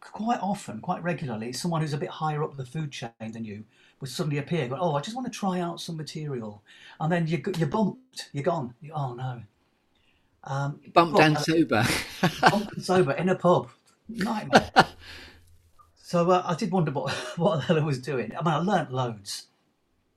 [0.00, 3.64] quite often, quite regularly, someone who's a bit higher up the food chain than you
[4.00, 4.68] would suddenly appear.
[4.68, 6.62] Go, oh, I just want to try out some material,
[7.00, 8.30] and then you you're bumped.
[8.32, 8.74] You're gone.
[8.80, 9.42] You, oh no.
[10.44, 11.86] Um, bumped and uh, sober.
[12.40, 13.68] bumped and sober in a pub.
[14.08, 14.70] Nightmare.
[15.96, 18.32] so uh, I did wonder what what the hell I was doing.
[18.38, 19.46] I mean, I learnt loads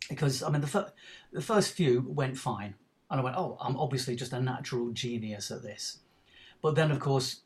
[0.09, 0.93] because I mean the fir-
[1.33, 2.75] the first few went fine,
[3.09, 5.97] and I went, oh, I'm obviously just a natural genius at this.
[6.61, 7.41] But then, of course,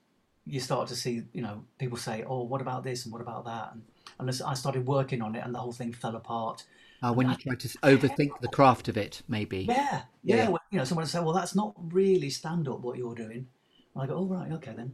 [0.45, 3.45] you start to see, you know, people say, "Oh, what about this and what about
[3.45, 3.83] that?" And,
[4.19, 6.63] and I started working on it, and the whole thing fell apart.
[7.01, 9.65] Uh, when you try to overthink the craft of it, maybe.
[9.67, 10.35] Yeah, yeah.
[10.35, 10.49] yeah.
[10.49, 13.47] Well, you know, someone would say, "Well, that's not really stand up what you're doing."
[13.93, 14.93] And I go, "Oh, right, okay then."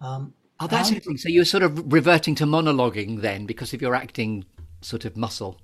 [0.00, 1.18] Um, oh, that's interesting.
[1.18, 4.44] So you're sort of reverting to monologuing then, because of your acting
[4.80, 5.60] sort of muscle.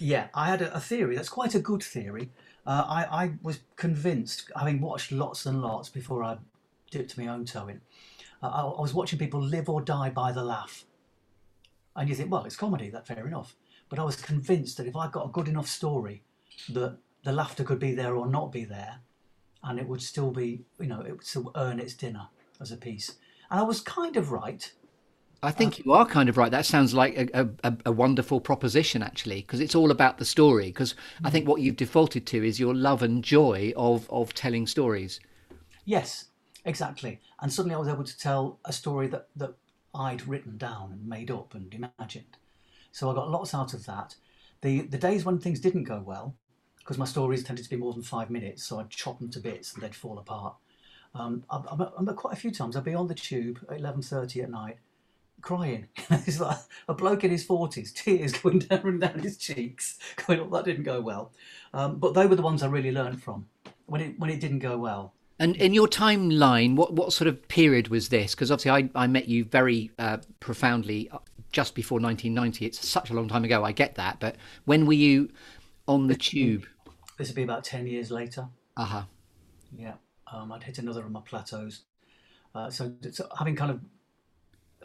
[0.00, 1.14] Yeah, I had a, a theory.
[1.14, 2.30] That's quite a good theory.
[2.66, 6.38] Uh, I, I was convinced, having watched lots and lots before I
[6.90, 7.80] dipped my own toe in,
[8.42, 10.84] I, I was watching people live or die by the laugh.
[11.96, 13.56] And you think, well, it's comedy, that's fair enough.
[13.88, 16.22] But I was convinced that if I got a good enough story,
[16.70, 19.00] that the laughter could be there or not be there,
[19.62, 22.28] and it would still be, you know, it would still earn its dinner
[22.60, 23.16] as a piece.
[23.50, 24.72] And I was kind of right.
[25.42, 26.50] I think you are kind of right.
[26.50, 30.66] That sounds like a, a, a wonderful proposition, actually, because it's all about the story.
[30.66, 31.48] Because I think mm.
[31.48, 35.20] what you've defaulted to is your love and joy of of telling stories.
[35.84, 36.26] Yes,
[36.64, 37.20] Exactly.
[37.40, 39.54] And suddenly I was able to tell a story that, that
[39.94, 42.36] I'd written down and made up and imagined.
[42.92, 44.16] So I got lots out of that.
[44.62, 46.34] The, the days when things didn't go well,
[46.78, 49.40] because my stories tended to be more than five minutes, so I'd chop them to
[49.40, 50.54] bits and they'd fall apart.
[51.14, 54.50] Um, I, I, quite a few times I'd be on the tube at 11.30 at
[54.50, 54.78] night
[55.44, 55.88] crying.
[56.10, 60.40] It's like a bloke in his 40s, tears going down and down his cheeks, going,
[60.40, 61.32] oh, that didn't go well.
[61.72, 63.46] Um, but they were the ones I really learned from.
[63.86, 67.48] When it, when it didn't go well, and in your timeline, what, what sort of
[67.48, 68.34] period was this?
[68.34, 71.18] Because obviously, I, I met you very uh, profoundly uh,
[71.50, 72.66] just before 1990.
[72.66, 73.64] It's such a long time ago.
[73.64, 75.30] I get that, but when were you
[75.88, 76.66] on the tube?
[77.18, 78.46] This would be about 10 years later.
[78.76, 79.02] Uh huh.
[79.76, 79.94] Yeah,
[80.32, 81.82] um, I'd hit another of my plateaus.
[82.54, 83.80] Uh, so, so, having kind of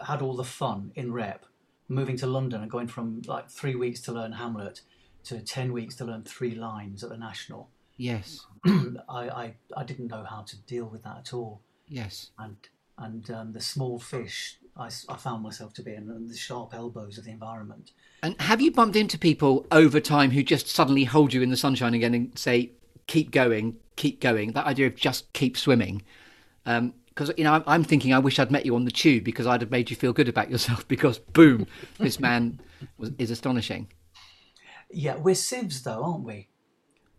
[0.07, 1.45] had all the fun in rep,
[1.87, 4.81] moving to London and going from like three weeks to learn Hamlet
[5.25, 8.45] to 10 weeks to learn three lines at the National Yes.
[9.09, 11.61] I, I, I didn't know how to deal with that at all.
[11.87, 12.31] Yes.
[12.37, 12.55] And
[12.97, 17.17] and um, the small fish I, I found myself to be, and the sharp elbows
[17.17, 17.91] of the environment.
[18.23, 21.57] And have you bumped into people over time who just suddenly hold you in the
[21.57, 22.71] sunshine again and say,
[23.07, 24.53] "Keep going, keep going"?
[24.53, 26.01] That idea of just keep swimming.
[26.63, 29.23] because um, you know I'm, I'm, thinking I wish I'd met you on the tube
[29.25, 31.67] because I'd have made you feel good about yourself because boom,
[31.97, 32.61] this man
[32.97, 33.87] was, is astonishing.
[34.91, 36.47] Yeah, we're sieves though, aren't we?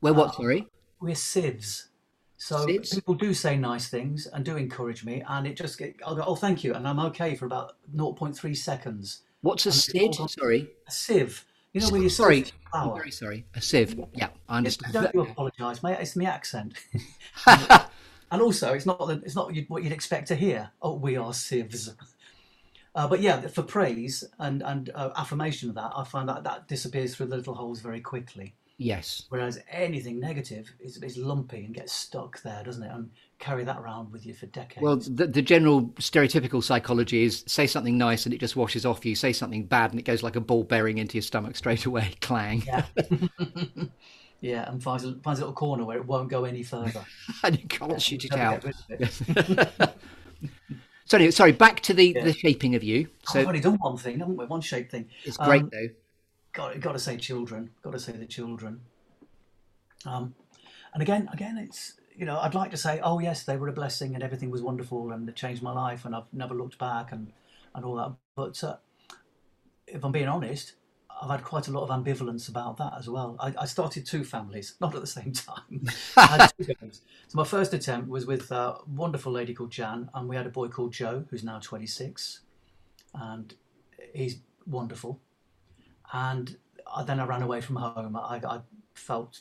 [0.00, 0.66] We're what, uh, sorry?
[1.00, 1.88] We're sieves.
[2.36, 2.94] So sieves?
[2.94, 6.24] people do say nice things and do encourage me, and it just get, I'll go,
[6.26, 9.22] oh, thank you, and I'm okay for about 0.3 seconds.
[9.42, 10.14] What's a sieve?
[10.14, 11.44] Sorry, a sieve.
[11.72, 13.44] You know when you sorry, I'm very sorry.
[13.54, 13.98] A sieve.
[14.14, 14.92] Yeah, I understand.
[14.92, 15.98] don't you apologise, mate?
[16.00, 16.74] It's my accent.
[17.46, 20.70] and also, it's not it's not what you'd expect to hear.
[20.82, 21.94] Oh, we are sieves.
[22.94, 26.66] Uh, but yeah, for praise and and uh, affirmation of that, I find that that
[26.66, 28.54] disappears through the little holes very quickly.
[28.80, 29.24] Yes.
[29.28, 32.90] Whereas anything negative is, is lumpy and gets stuck there, doesn't it?
[32.90, 34.80] And carry that around with you for decades.
[34.80, 39.04] Well, the, the general stereotypical psychology is say something nice and it just washes off
[39.04, 39.14] you.
[39.14, 42.14] Say something bad and it goes like a ball bearing into your stomach straight away.
[42.22, 42.62] Clang.
[42.66, 42.86] Yeah.
[44.40, 47.04] yeah, and finds a, finds a little corner where it won't go any further.
[47.44, 48.64] and you can't yeah, shoot it out.
[48.88, 49.92] It.
[51.04, 51.52] sorry, sorry.
[51.52, 52.24] Back to the, yeah.
[52.24, 53.08] the shaping of you.
[53.26, 54.46] So, oh, I've already done one thing, haven't we?
[54.46, 55.10] One shape thing.
[55.24, 55.88] It's great um, though
[56.52, 57.70] got got to say children.
[57.82, 58.80] Got to say the children.
[60.06, 60.34] Um,
[60.92, 63.72] and again, again, it's you know I'd like to say, oh yes, they were a
[63.72, 67.12] blessing and everything was wonderful and it changed my life and I've never looked back
[67.12, 67.32] and
[67.74, 68.12] and all that.
[68.34, 68.76] But uh,
[69.86, 70.74] if I'm being honest,
[71.22, 73.36] I've had quite a lot of ambivalence about that as well.
[73.38, 75.86] I, I started two families, not at the same time.
[77.28, 80.50] so my first attempt was with a wonderful lady called Jan, and we had a
[80.50, 82.40] boy called Joe, who's now 26,
[83.14, 83.54] and
[84.14, 85.20] he's wonderful
[86.12, 86.56] and
[86.92, 88.16] I, then I ran away from home.
[88.16, 88.60] I, I
[88.94, 89.40] felt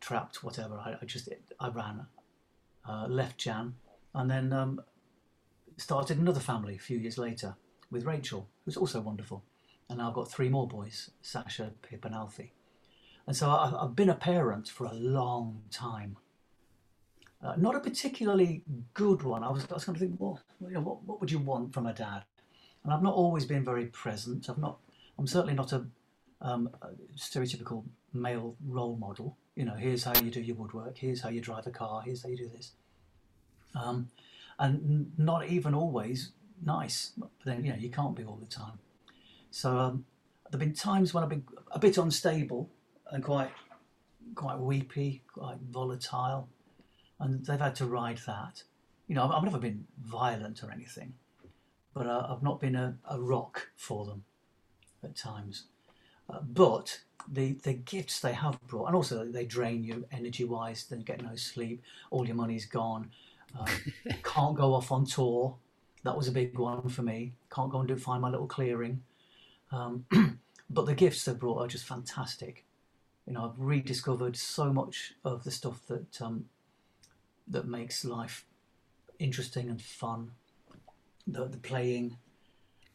[0.00, 0.76] trapped, whatever.
[0.76, 1.28] I, I just
[1.60, 2.06] I ran,
[2.88, 3.74] uh, left Jan,
[4.14, 4.80] and then um,
[5.76, 7.56] started another family a few years later
[7.90, 9.44] with Rachel, who's also wonderful.
[9.88, 12.52] And now I've got three more boys: Sasha, Pip, and Alfie.
[13.26, 16.16] And so I, have been a parent for a long time.
[17.42, 18.62] Uh, not a particularly
[18.94, 19.42] good one.
[19.42, 21.74] I was, I was going to think, well, you know, what, what would you want
[21.74, 22.22] from a dad?
[22.82, 24.48] And I've not always been very present.
[24.48, 24.78] I've not
[25.18, 25.86] I'm certainly not a,
[26.40, 29.36] um, a stereotypical male role model.
[29.54, 30.98] You know, here's how you do your woodwork.
[30.98, 32.02] Here's how you drive a car.
[32.02, 32.72] Here's how you do this.
[33.74, 34.10] Um,
[34.58, 36.32] and not even always
[36.64, 37.12] nice.
[37.16, 38.78] But then you know you can't be all the time.
[39.50, 40.04] So um,
[40.50, 42.70] there've been times when I've been a bit unstable
[43.10, 43.50] and quite
[44.34, 46.48] quite weepy, quite volatile,
[47.20, 48.62] and they've had to ride that.
[49.08, 51.14] You know, I've, I've never been violent or anything,
[51.94, 54.24] but uh, I've not been a, a, rock for them
[55.06, 55.64] at times.
[56.28, 60.84] Uh, but the the gifts they have brought, and also they drain you energy wise.
[60.84, 61.82] Then you get no sleep.
[62.10, 63.10] All your money's gone.
[63.58, 63.66] Uh,
[64.22, 65.56] can't go off on tour.
[66.04, 67.32] That was a big one for me.
[67.52, 69.02] Can't go and do find my little clearing.
[69.72, 70.04] Um,
[70.70, 72.64] but the gifts they've brought are just fantastic.
[73.26, 76.46] You know, I've rediscovered so much of the stuff that um,
[77.48, 78.44] that makes life
[79.18, 80.32] interesting and fun.
[81.26, 82.18] The, the playing,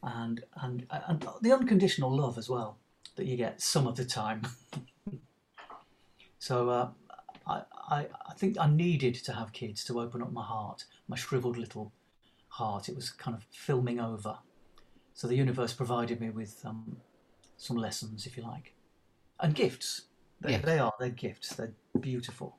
[0.04, 2.78] and and and the unconditional love as well
[3.16, 4.42] that you get some of the time.
[6.40, 6.90] so uh,
[7.48, 11.16] I, I I think I needed to have kids to open up my heart, my
[11.16, 11.92] shriveled little
[12.50, 12.90] heart.
[12.90, 14.38] It was kind of filming over.
[15.14, 16.98] So the universe provided me with um,
[17.58, 18.74] some lessons, if you like,
[19.40, 20.04] and gifts.
[20.40, 20.66] They, yes.
[20.66, 20.94] they are.
[21.00, 21.56] They're gifts.
[21.56, 22.58] They're beautiful.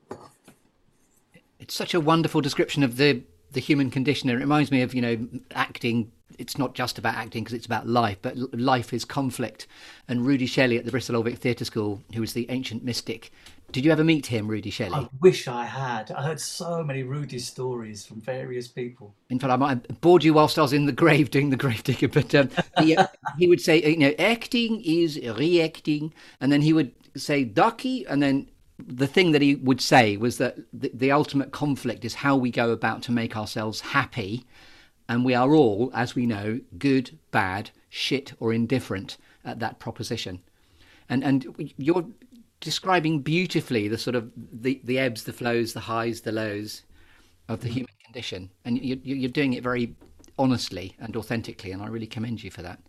[1.58, 4.30] It's such a wonderful description of the the human condition.
[4.30, 6.12] It reminds me of you know acting.
[6.38, 9.66] It's not just about acting because it's about life, but life is conflict.
[10.08, 13.30] And Rudi Shelley at the Bristol Old Vic Theatre School, who was the ancient mystic,
[13.72, 14.94] did you ever meet him, Rudi Shelley?
[14.94, 16.10] I wish I had.
[16.12, 19.14] I heard so many Rudi stories from various people.
[19.30, 21.56] In fact, I might have bored you whilst I was in the grave doing the
[21.56, 23.06] grave digger, but um, he, uh,
[23.38, 28.22] he would say, you know, acting is reacting, and then he would say ducky, and
[28.22, 32.36] then the thing that he would say was that the, the ultimate conflict is how
[32.36, 34.44] we go about to make ourselves happy,
[35.12, 40.40] and we are all, as we know, good, bad, shit, or indifferent at that proposition.
[41.06, 42.06] And and you're
[42.60, 46.84] describing beautifully the sort of the, the ebbs, the flows, the highs, the lows
[47.46, 47.74] of the mm-hmm.
[47.74, 49.94] human condition, and you, you're doing it very
[50.38, 52.80] honestly and authentically, and I really commend you for that.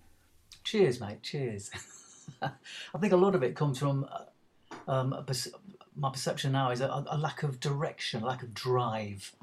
[0.63, 1.21] Cheers, mate.
[1.23, 1.71] Cheers.
[2.41, 4.07] I think a lot of it comes from
[4.87, 5.25] uh, um,
[5.97, 9.35] my perception now is a, a, lack of direction, a lack of drive.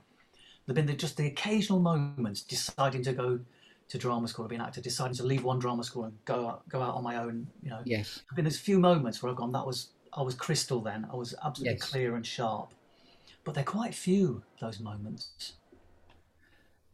[0.70, 3.40] There've been the, just the occasional moments deciding to go
[3.88, 6.68] to drama school, be an actor, deciding to leave one drama school and go out,
[6.68, 7.48] go out on my own.
[7.60, 8.22] You know, yes.
[8.30, 11.08] There've been there's few moments where I've gone, that was I was crystal then.
[11.12, 11.90] I was absolutely yes.
[11.90, 12.72] clear and sharp.
[13.42, 15.54] But they're quite few, those moments.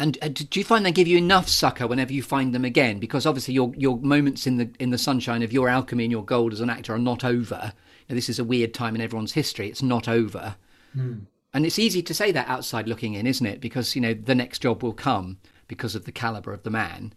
[0.01, 2.99] And uh, do you find they give you enough succor whenever you find them again?
[2.99, 6.25] Because obviously your your moments in the in the sunshine of your alchemy and your
[6.25, 7.75] gold as an actor are not over.
[8.09, 9.69] Now, this is a weird time in everyone's history.
[9.69, 10.57] It's not over.
[10.97, 11.27] Mm.
[11.57, 13.63] And it's easy to say that outside looking in, isn't it?
[13.63, 15.39] Because you know the next job will come
[15.69, 17.15] because of the caliber of the man.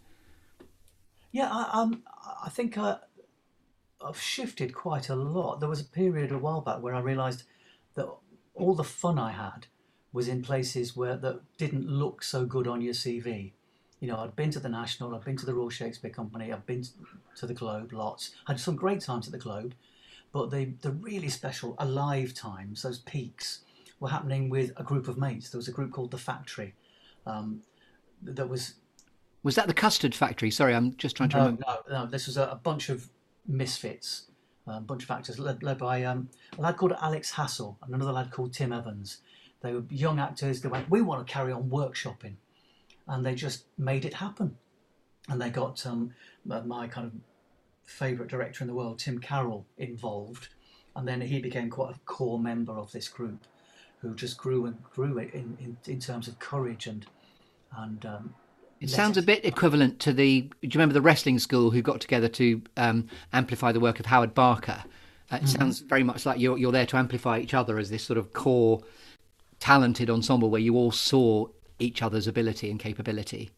[1.30, 2.04] Yeah, I, um,
[2.42, 3.00] I think uh,
[4.02, 5.60] I've shifted quite a lot.
[5.60, 7.42] There was a period a while back where I realised
[7.96, 8.08] that
[8.54, 9.66] all the fun I had
[10.10, 13.52] was in places where that didn't look so good on your CV.
[14.00, 16.64] You know, I'd been to the National, I'd been to the Royal Shakespeare Company, I've
[16.64, 16.86] been
[17.36, 19.74] to the Globe lots, had some great times at the Globe,
[20.32, 23.64] but the the really special alive times, those peaks,
[24.00, 25.50] were happening with a group of mates.
[25.50, 26.74] There was a group called the Factory,
[27.26, 27.62] um,
[28.22, 28.74] that was.
[29.42, 30.50] Was that the Custard Factory?
[30.50, 31.64] Sorry, I'm just trying to no, remember.
[31.66, 33.08] No, no, this was a, a bunch of
[33.46, 34.24] misfits,
[34.66, 38.12] a bunch of actors led, led by um, a lad called Alex Hassell and another
[38.12, 39.18] lad called Tim Evans.
[39.62, 40.60] They were young actors.
[40.60, 42.34] They went, we want to carry on workshopping,
[43.08, 44.56] and they just made it happen.
[45.28, 46.12] And they got um,
[46.44, 47.12] my kind of
[47.84, 50.48] favourite director in the world, Tim Carroll, involved,
[50.96, 53.46] and then he became quite a core member of this group,
[54.00, 57.06] who just grew and grew in in, in terms of courage and
[57.76, 58.34] and um,
[58.80, 60.42] it sounds a bit equivalent to the.
[60.42, 64.06] Do you remember the wrestling school who got together to um, amplify the work of
[64.06, 64.82] Howard Barker?
[65.30, 65.46] Uh, it mm-hmm.
[65.46, 68.32] sounds very much like you're you're there to amplify each other as this sort of
[68.32, 68.80] core,
[69.58, 71.46] talented ensemble where you all saw
[71.78, 73.50] each other's ability and capability.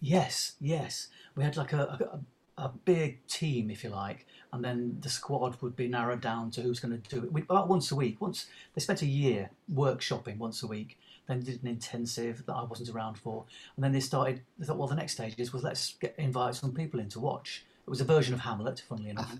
[0.00, 1.08] Yes, yes.
[1.36, 2.20] We had like a, a,
[2.60, 6.60] a big team, if you like, and then the squad would be narrowed down to
[6.60, 7.32] who's going to do it.
[7.32, 8.20] We, about once a week.
[8.20, 10.98] Once they spent a year workshopping once a week
[11.30, 13.44] then did an intensive that I wasn't around for,
[13.76, 14.42] and then they started.
[14.58, 17.20] They thought, well, the next stage is, well, let's get, invite some people in to
[17.20, 17.64] watch.
[17.86, 19.36] It was a version of Hamlet, funnily enough,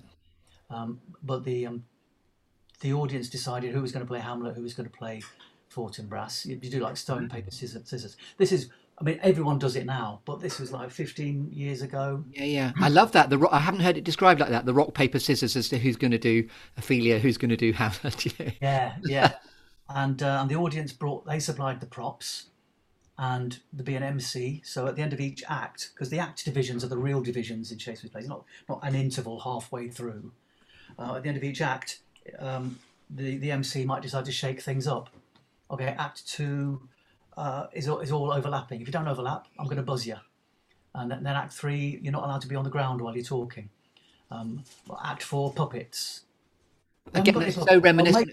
[0.70, 1.84] um, but the um,
[2.80, 5.22] the audience decided who was going to play Hamlet, who was going to play
[5.74, 6.46] Fortinbras.
[6.46, 8.16] You, you do like stone, paper, scissors, scissors.
[8.38, 8.70] This is
[9.00, 12.22] I mean, everyone does it now, but this was like 15 years ago.
[12.32, 12.72] Yeah, yeah.
[12.78, 13.30] I love that.
[13.30, 14.66] The rock, I haven't heard it described like that.
[14.66, 17.72] The rock, paper, scissors as to who's going to do Ophelia, who's going to do
[17.72, 18.26] Hamlet.
[18.60, 19.32] yeah, yeah
[19.94, 22.46] and uh, and the audience brought they supplied the props
[23.18, 24.62] and there'd be an MC.
[24.64, 27.70] So at the end of each act, because the act divisions are the real divisions
[27.70, 30.32] in Shakespeare's plays, not not an interval halfway through.
[30.98, 32.00] Uh, at the end of each act,
[32.38, 32.78] um,
[33.10, 35.10] the, the MC might decide to shake things up.
[35.70, 36.80] Okay, act two
[37.40, 38.82] uh, is, all, is all overlapping.
[38.82, 40.16] If you don't overlap, I'm going to buzz you.
[40.94, 43.24] And then, then act three, you're not allowed to be on the ground while you're
[43.24, 43.70] talking.
[44.30, 44.62] Um,
[45.02, 46.22] act four, puppets.
[47.14, 48.32] Again, it's so reminiscent.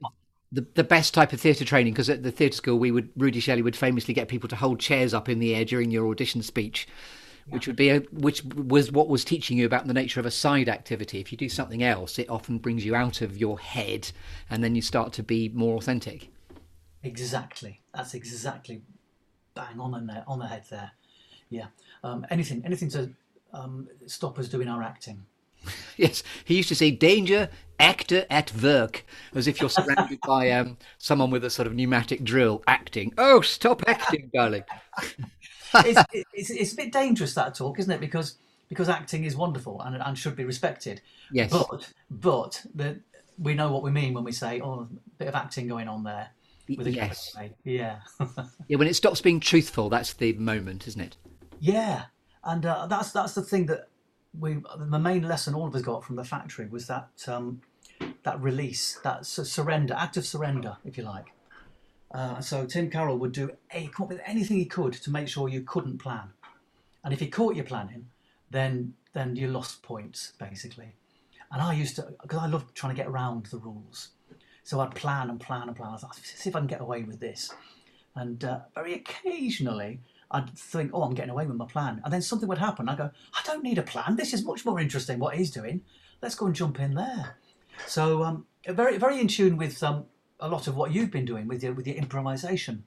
[0.52, 3.42] The, the best type of theatre training because at the theatre school we would Rudi
[3.42, 6.42] Shelley would famously get people to hold chairs up in the air during your audition
[6.42, 6.88] speech
[7.50, 10.32] which would be a, which was what was teaching you about the nature of a
[10.32, 11.20] side activity.
[11.20, 14.12] If you do something else, it often brings you out of your head,
[14.50, 16.30] and then you start to be more authentic.
[17.04, 17.82] Exactly.
[17.94, 18.82] That's exactly
[19.58, 20.92] bang on the on the head there.
[21.50, 21.68] Yeah.
[22.04, 23.10] Um, anything anything to
[23.54, 25.26] um, stop us doing our acting.
[25.98, 30.78] yes, he used to say, "Danger, actor at work," as if you're surrounded by um,
[30.98, 33.14] someone with a sort of pneumatic drill acting.
[33.18, 34.64] Oh, stop acting, darling.
[35.74, 38.00] it's, it's, it's, a bit dangerous that talk, isn't it?
[38.00, 38.38] Because
[38.70, 41.02] because acting is wonderful and, and should be respected.
[41.32, 41.52] Yes.
[41.52, 43.00] But but the,
[43.40, 46.04] we know what we mean when we say, "Oh, a bit of acting going on
[46.04, 46.30] there."
[46.76, 47.36] With a yes.
[47.64, 48.00] Yeah.
[48.68, 48.78] yeah.
[48.78, 51.18] When it stops being truthful, that's the moment, isn't it?
[51.60, 52.06] Yeah,
[52.44, 53.88] and uh, that's that's the thing that
[54.40, 57.62] we the main lesson all of us got from the factory was that um,
[58.24, 61.28] that release, that surrender, act of surrender, if you like.
[62.12, 65.28] Uh, so Tim Carroll would do a, come up with anything he could to make
[65.28, 66.30] sure you couldn't plan,
[67.04, 68.08] and if he caught you planning,
[68.50, 70.94] then then you lost points basically.
[71.52, 74.10] And I used to because I loved trying to get around the rules,
[74.68, 75.94] so I'd plan and plan and plan.
[75.94, 77.54] I thought, see if I can get away with this,
[78.16, 82.02] and uh, very occasionally I'd think, oh, I'm getting away with my plan.
[82.04, 82.90] And then something would happen.
[82.90, 84.18] I go, I don't need a plan.
[84.18, 85.84] This is much more interesting what he's doing.
[86.22, 87.38] Let's go and jump in there.
[87.86, 90.04] So um, very, very in tune with um,
[90.42, 92.84] a lot of what you've been doing with your, with your improvisation.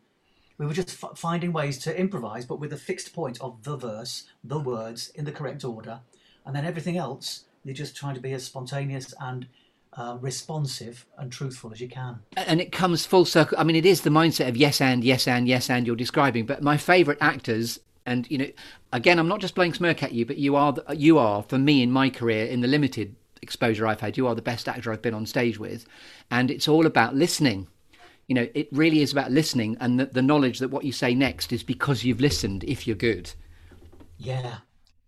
[0.58, 3.78] We were just f- finding ways to improvise, but with a fixed point of the
[3.78, 6.00] verse, the words in the correct order.
[6.44, 9.46] And then everything else, you're just trying to be as spontaneous and
[9.94, 12.20] uh, responsive and truthful as you can.
[12.36, 13.58] And it comes full circle.
[13.58, 16.46] I mean, it is the mindset of yes and, yes and, yes and you're describing.
[16.46, 18.48] But my favourite actors, and you know,
[18.92, 21.58] again, I'm not just blowing smirk at you, but you are, the, you are for
[21.58, 24.16] me in my career in the limited exposure I've had.
[24.16, 25.86] You are the best actor I've been on stage with,
[26.30, 27.66] and it's all about listening.
[28.28, 31.16] You know, it really is about listening and the, the knowledge that what you say
[31.16, 32.62] next is because you've listened.
[32.62, 33.32] If you're good.
[34.18, 34.58] Yeah,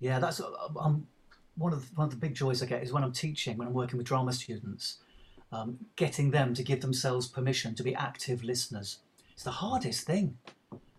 [0.00, 0.40] yeah, that's.
[0.80, 1.06] I'm
[1.56, 3.68] one of the, one of the big joys I get is when I'm teaching, when
[3.68, 4.98] I'm working with drama students,
[5.52, 8.98] um, getting them to give themselves permission to be active listeners.
[9.32, 10.38] It's the hardest thing.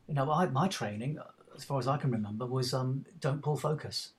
[0.07, 1.17] You know, I, my training,
[1.55, 4.09] as far as I can remember, was um, don't pull focus.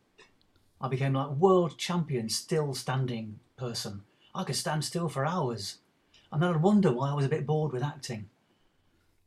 [0.80, 4.02] I became like world champion, still standing person.
[4.34, 5.78] I could stand still for hours,
[6.32, 8.28] and then I'd wonder why I was a bit bored with acting.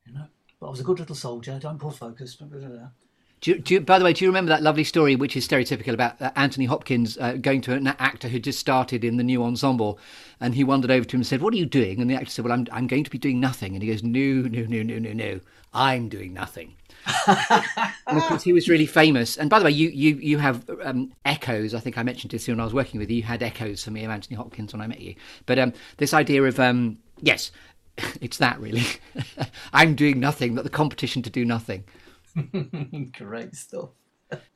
[0.05, 0.25] You know,
[0.59, 1.57] but I was a good little soldier.
[1.59, 2.35] Don't pull focus.
[2.35, 2.89] Blah, blah, blah.
[3.39, 5.47] Do you, do you, by the way, do you remember that lovely story, which is
[5.47, 9.23] stereotypical, about uh, Anthony Hopkins uh, going to an actor who just started in the
[9.23, 9.99] new ensemble,
[10.39, 12.31] and he wandered over to him and said, "What are you doing?" And the actor
[12.31, 14.81] said, "Well, I'm I'm going to be doing nothing." And he goes, "No, no, no,
[14.81, 15.39] no, no, no,
[15.71, 16.73] I'm doing nothing."
[17.27, 19.37] and of course, he was really famous.
[19.37, 21.75] And by the way, you you you have um, echoes.
[21.75, 23.17] I think I mentioned this when I was working with you.
[23.17, 25.13] You had echoes for me of Anthony Hopkins when I met you.
[25.45, 27.51] But um, this idea of um, yes,
[28.19, 28.83] it's that really.
[29.73, 30.55] I'm doing nothing.
[30.55, 31.83] but the competition to do nothing.
[33.17, 33.89] Great stuff.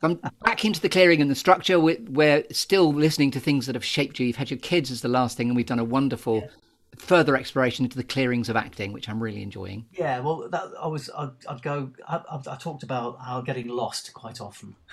[0.02, 1.80] I'm back into the clearing and the structure.
[1.80, 4.28] We're, we're, still listening to things that have shaped you.
[4.28, 6.50] You've had your kids as the last thing, and we've done a wonderful yeah.
[6.98, 9.86] further exploration into the clearings of acting, which I'm really enjoying.
[9.94, 11.92] Yeah, well, that, I was I'd, I'd go.
[12.08, 14.76] I, I, talked about how getting lost quite often.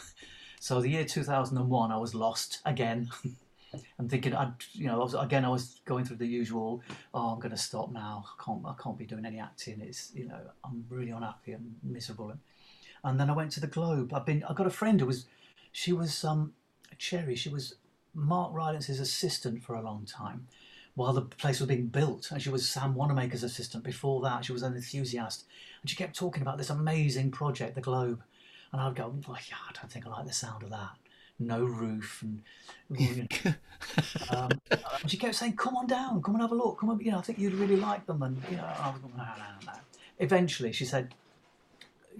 [0.60, 3.10] So the year 2001, I was lost again.
[3.98, 6.82] I'm thinking, I'd, you know, I was, again, I was going through the usual.
[7.12, 8.24] Oh, I'm going to stop now.
[8.26, 9.80] I can't, I can't be doing any acting.
[9.80, 12.40] It's, you know, I'm really unhappy and miserable and
[13.04, 14.12] then I went to the Globe.
[14.14, 14.44] I've been.
[14.44, 15.26] I got a friend who was,
[15.72, 16.52] she was um,
[16.98, 17.36] Cherry.
[17.36, 17.74] She was
[18.14, 20.46] Mark Rylance's assistant for a long time,
[20.94, 24.44] while the place was being built, and she was Sam Wanamaker's assistant before that.
[24.44, 25.44] She was an enthusiast,
[25.80, 28.22] and she kept talking about this amazing project, the Globe,
[28.72, 30.90] and I'd go, well, yeah, I don't think I like the sound of that.
[31.38, 32.42] No roof, and
[32.98, 33.54] you know.
[34.30, 36.80] um, and she kept saying, "Come on down, come and have a look.
[36.80, 39.00] Come on, you know, I think you'd really like them." And you know, I was
[39.00, 39.78] going, no, no, no.
[40.18, 41.14] Eventually, she said,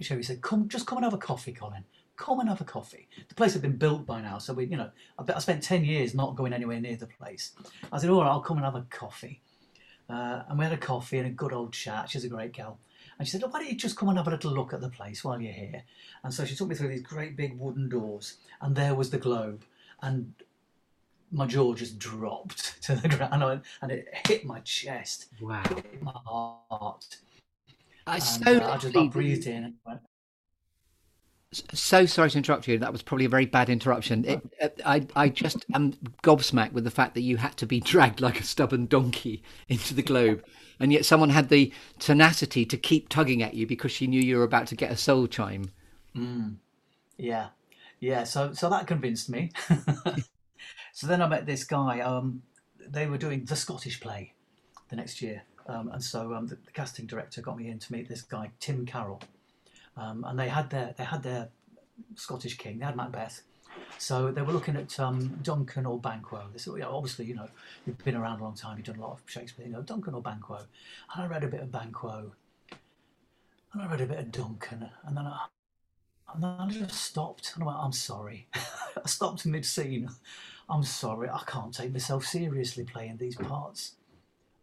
[0.03, 1.83] Sherry said, "Come, just come and have a coffee, Colin.
[2.15, 4.77] Come and have a coffee." The place had been built by now, so we, you
[4.77, 7.53] know, I, I spent ten years not going anywhere near the place.
[7.91, 9.41] I said, "All right, I'll come and have a coffee."
[10.09, 12.09] Uh, and we had a coffee and a good old chat.
[12.09, 12.79] She's a great gal.
[13.17, 14.81] And she said, oh, why don't you just come and have a little look at
[14.81, 15.83] the place while you're here?
[16.23, 19.17] And so she took me through these great big wooden doors, and there was the
[19.17, 19.63] globe.
[20.01, 20.33] And
[21.31, 25.63] my jaw just dropped to the ground, and it hit my chest, wow.
[25.63, 27.17] hit my heart.
[28.09, 29.75] I so uh, I just got breathed in.
[31.51, 32.77] So sorry to interrupt you.
[32.77, 34.23] That was probably a very bad interruption.
[34.25, 37.79] It, uh, I, I just am gobsmacked with the fact that you had to be
[37.91, 40.43] dragged like a stubborn donkey into the globe,
[40.79, 44.37] and yet someone had the tenacity to keep tugging at you because she knew you
[44.37, 45.71] were about to get a soul chime.
[47.17, 47.47] Yeah,
[47.99, 48.23] yeah.
[48.23, 49.51] So so that convinced me.
[50.93, 51.99] so then I met this guy.
[52.01, 52.43] Um,
[52.79, 54.33] they were doing the Scottish play
[54.89, 57.93] the next year, um, and so um, the, the casting director got me in to
[57.93, 59.21] meet this guy Tim Carroll,
[59.95, 61.49] um, and they had their they had their
[62.15, 62.79] Scottish king.
[62.79, 63.41] They had Macbeth.
[63.97, 66.43] So they were looking at um, Duncan or Banquo.
[66.67, 67.47] Well, obviously, you know,
[67.85, 70.15] you've been around a long time, you've done a lot of Shakespeare, you know, Duncan
[70.15, 70.59] or Banquo.
[71.13, 72.31] And I read a bit of Banquo,
[73.73, 75.45] and I read a bit of Duncan, and then I,
[76.33, 77.51] and then I just stopped.
[77.53, 78.47] And I went, I'm sorry.
[78.55, 80.09] I stopped mid scene.
[80.69, 81.29] I'm sorry.
[81.29, 83.95] I can't take myself seriously playing these parts.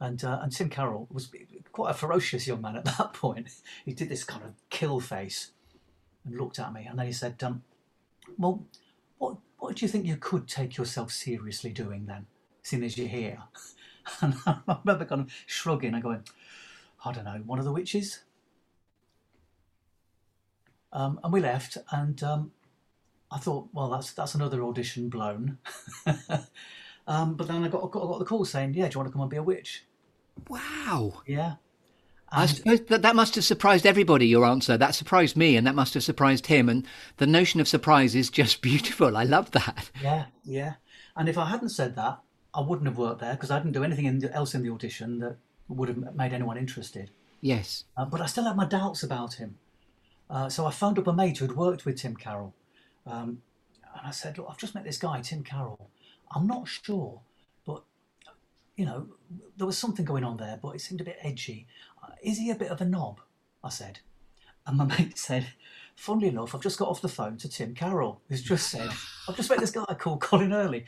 [0.00, 1.30] And uh, and Tim Carroll was
[1.72, 3.48] quite a ferocious young man at that point.
[3.84, 5.52] He did this kind of kill face
[6.24, 7.62] and looked at me, and then he said, um,
[8.38, 8.64] "Well,
[9.18, 12.26] what what do you think you could take yourself seriously doing then,
[12.62, 13.38] seeing as you're here?"
[14.20, 16.22] And I remember kind of shrugging and going,
[17.04, 18.20] "I don't know, one of the witches."
[20.92, 22.52] Um, and we left, and um,
[23.30, 25.58] I thought, well, that's that's another audition blown.
[27.06, 29.12] um, but then I got, got got the call saying, yeah, do you want to
[29.12, 29.84] come and be a witch?
[30.48, 31.22] Wow.
[31.26, 31.54] Yeah.
[32.30, 34.76] I suppose that, that must have surprised everybody, your answer.
[34.76, 36.68] That surprised me, and that must have surprised him.
[36.68, 36.84] And
[37.18, 39.16] the notion of surprise is just beautiful.
[39.16, 39.90] I love that.
[40.02, 40.74] yeah, yeah.
[41.16, 42.20] And if I hadn't said that,
[42.52, 44.70] I wouldn't have worked there because I didn't do anything in the, else in the
[44.70, 45.36] audition that
[45.68, 47.10] would have made anyone interested.
[47.40, 47.84] Yes.
[47.96, 49.58] Uh, but I still had my doubts about him.
[50.28, 52.54] Uh, so I phoned up a mate who'd worked with Tim Carroll.
[53.06, 53.42] Um,
[53.96, 55.90] and I said, Look, I've just met this guy, Tim Carroll.
[56.34, 57.20] I'm not sure,
[57.64, 57.82] but,
[58.76, 59.08] you know,
[59.56, 61.66] there was something going on there, but it seemed a bit edgy.
[62.02, 63.20] Uh, is he a bit of a knob?
[63.62, 64.00] I said.
[64.66, 65.46] And my mate said,
[65.96, 68.90] Funnily enough, I've just got off the phone to Tim Carroll, who's just said,
[69.26, 70.84] I've just met this guy called Colin Hurley.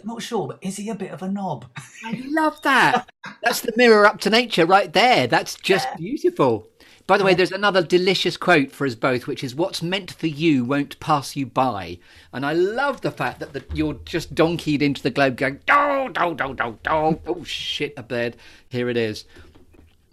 [0.00, 1.66] I'm not sure, but is he a bit of a knob?
[2.04, 3.10] I love that.
[3.42, 5.26] That's the mirror up to nature right there.
[5.26, 6.68] That's just beautiful.
[7.06, 10.26] By the way, there's another delicious quote for us both, which is "What's meant for
[10.28, 11.98] you won't pass you by,"
[12.32, 16.10] and I love the fact that the, you're just donkeyed into the globe, going "Do
[16.12, 18.36] do do do do." Oh shit, a bird!
[18.68, 19.24] Here it is.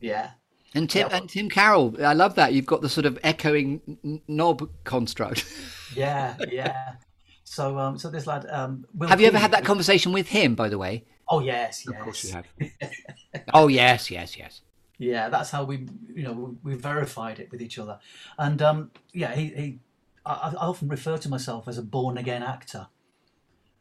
[0.02, 0.32] Yeah.
[0.76, 1.18] And Tim Yeah.
[1.18, 2.54] and Tim Carroll, I love that.
[2.54, 5.46] You've got the sort of echoing n- knob construct.
[5.96, 6.76] Yeah, yeah.
[7.44, 10.54] So, um, so this lad, um, Will have you ever had that conversation with him?
[10.54, 11.96] By the way, Oh yes, yes.
[11.98, 12.46] of course you have.
[13.56, 14.62] oh yes, yes, yes.
[15.00, 18.00] Yeah, that's how we, you know, we verified it with each other,
[18.38, 19.80] and um, yeah, he, he
[20.26, 22.88] I, I often refer to myself as a born again actor,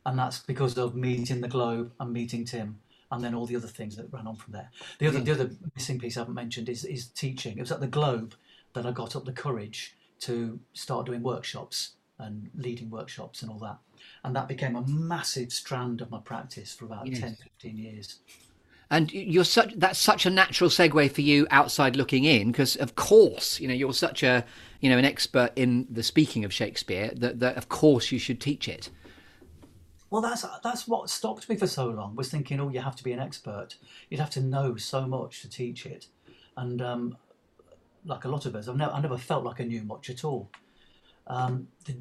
[0.06, 2.78] and that's because of meeting the Globe and meeting Tim,
[3.10, 4.70] and then all the other things that ran on from there.
[5.00, 7.58] The other, the other missing piece I haven't mentioned is is teaching.
[7.58, 8.34] It was at the Globe
[8.74, 13.58] that I got up the courage to start doing workshops and leading workshops and all
[13.58, 13.78] that,
[14.22, 17.20] and that became a massive strand of my practice for about Yes.
[17.20, 18.20] 10, 15 years.
[18.90, 22.94] And you're such that's such a natural segue for you outside looking in because of
[22.96, 24.46] course you know you're such a
[24.80, 28.40] you know an expert in the speaking of Shakespeare that, that of course you should
[28.40, 28.88] teach it.
[30.10, 32.16] Well, that's that's what stopped me for so long.
[32.16, 33.76] Was thinking, oh, you have to be an expert.
[34.08, 36.06] You'd have to know so much to teach it,
[36.56, 37.16] and um,
[38.04, 40.24] like a lot of us, I've never, I never felt like I knew much at
[40.24, 40.50] all.
[41.26, 41.96] Um, the,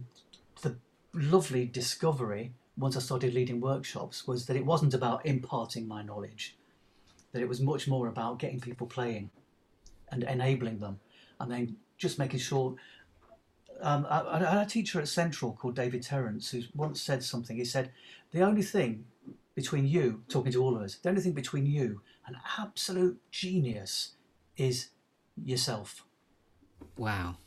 [0.61, 0.77] the
[1.13, 6.56] lovely discovery once I started leading workshops was that it wasn't about imparting my knowledge,
[7.31, 9.29] that it was much more about getting people playing
[10.11, 10.99] and enabling them,
[11.39, 12.75] and then just making sure
[13.81, 17.57] um, I, I had a teacher at Central called David Terrence who once said something.
[17.57, 17.91] He said,
[18.31, 19.05] The only thing
[19.55, 24.15] between you, talking to all of us, the only thing between you and absolute genius
[24.55, 24.89] is
[25.43, 26.05] yourself.
[26.97, 27.37] Wow.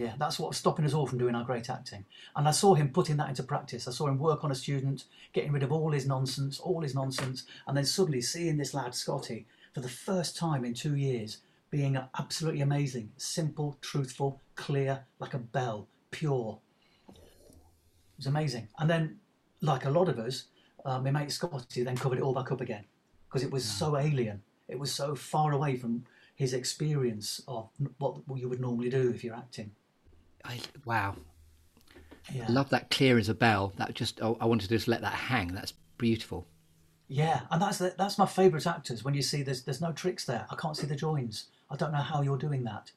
[0.00, 2.06] Yeah, that's what's stopping us all from doing our great acting.
[2.34, 3.86] And I saw him putting that into practice.
[3.86, 6.94] I saw him work on a student, getting rid of all his nonsense, all his
[6.94, 11.42] nonsense, and then suddenly seeing this lad, Scotty, for the first time in two years,
[11.70, 16.58] being absolutely amazing, simple, truthful, clear, like a bell, pure.
[17.10, 17.18] It
[18.16, 18.68] was amazing.
[18.78, 19.18] And then,
[19.60, 20.44] like a lot of us,
[20.82, 22.86] uh, my mate Scotty then covered it all back up again
[23.28, 24.40] because it was so alien.
[24.66, 29.22] It was so far away from his experience of what you would normally do if
[29.22, 29.72] you're acting.
[30.44, 31.16] I, wow.
[32.32, 32.46] Yeah.
[32.48, 33.72] I love that clear as a bell.
[33.76, 35.48] That just oh, I wanted to just let that hang.
[35.48, 36.46] That's beautiful.
[37.08, 39.04] Yeah, and that's the, that's my favourite actors.
[39.04, 40.46] When you see there's there's no tricks there.
[40.50, 41.46] I can't see the joins.
[41.70, 42.92] I don't know how you're doing that.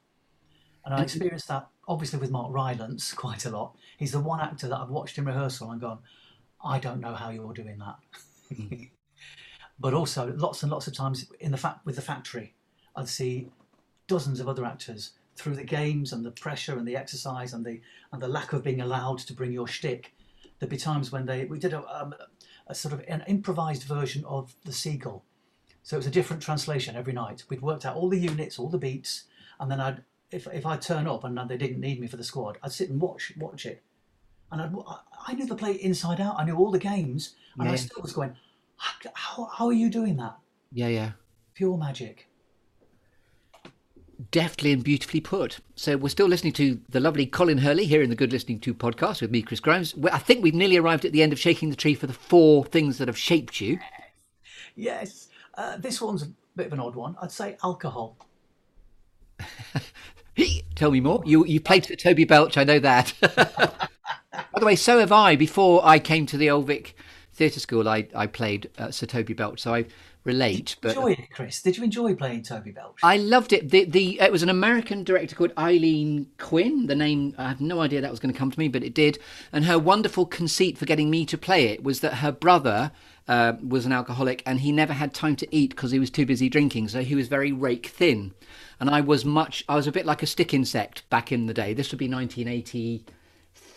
[0.86, 3.76] And I experienced that obviously with Mark Rylance quite a lot.
[3.98, 6.00] He's the one actor that I've watched in rehearsal and gone,
[6.64, 7.96] I don't know how you're doing that.
[8.54, 8.90] Mm.
[9.80, 12.54] but also lots and lots of times in the fact with the factory,
[12.96, 13.50] I'd see
[14.08, 17.82] dozens of other actors through the games and the pressure and the exercise and the
[18.12, 20.16] and the lack of being allowed to bring your shtick,
[20.60, 22.14] there'd be times when they we did a, um,
[22.68, 25.26] a sort of an improvised version of the seagull.
[25.82, 27.44] So it was a different translation every night.
[27.50, 29.26] We'd worked out all the units, all the beats,
[29.60, 32.24] and then I'd if if I turn up and they didn't need me for the
[32.24, 33.84] squad, I'd sit and watch watch it,
[34.52, 34.74] and I'd,
[35.28, 36.36] I knew the play inside out.
[36.38, 37.74] I knew all the games, and Yeah.
[37.74, 38.36] I still was going,
[38.78, 40.38] how how are you doing that?
[40.72, 41.12] Yeah, yeah.
[41.54, 42.28] Pure magic.
[44.32, 45.60] Deftly and beautifully put.
[45.76, 48.74] So we're still listening to the lovely Colin Hurley here in the Good Listening To
[48.74, 49.96] podcast with me, Chris Grimes.
[50.12, 52.64] I think we've nearly arrived at the end of shaking the tree for the four
[52.64, 53.80] things that have shaped you.
[54.76, 57.16] Yes, uh, this one's a bit of an odd one.
[57.22, 58.18] I'd say alcohol.
[60.76, 61.22] Tell me more.
[61.26, 63.14] You you played for Toby Belch, I know that.
[63.22, 65.36] By the way, so have I.
[65.36, 66.96] Before I came to the Old Vic
[67.34, 69.86] Theatre School, I, I played uh, Sir Toby Belch, so I
[70.24, 70.76] relate.
[70.82, 71.62] But Enjoy it, Chris.
[71.62, 72.98] Did you enjoy playing Toby Belch?
[73.04, 73.70] I loved it.
[73.70, 76.88] The the it was an American director called Eileen Quinn.
[76.88, 78.94] The name I have no idea that was going to come to me, but it
[78.94, 79.20] did.
[79.52, 82.92] And her wonderful conceit for getting me to play it was that her brother
[83.28, 86.26] uh, was an alcoholic and he never had time to eat because he was too
[86.26, 86.90] busy drinking.
[86.90, 88.34] So he was very rake thin,
[88.80, 89.64] and I was much.
[89.68, 91.74] I was a bit like a stick insect back in the day.
[91.74, 93.06] This would be 1980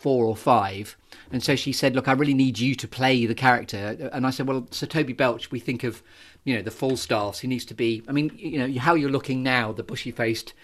[0.07, 0.97] four or five.
[1.33, 4.31] And so she said, "Look, I really need you to play the character." And I
[4.31, 6.01] said, "Well, Sir Toby Belch, we think of,
[6.47, 7.41] you know, the Falstaffs.
[7.41, 8.03] He needs to be.
[8.09, 10.55] I mean, you know, how you're looking now, the bushy-faced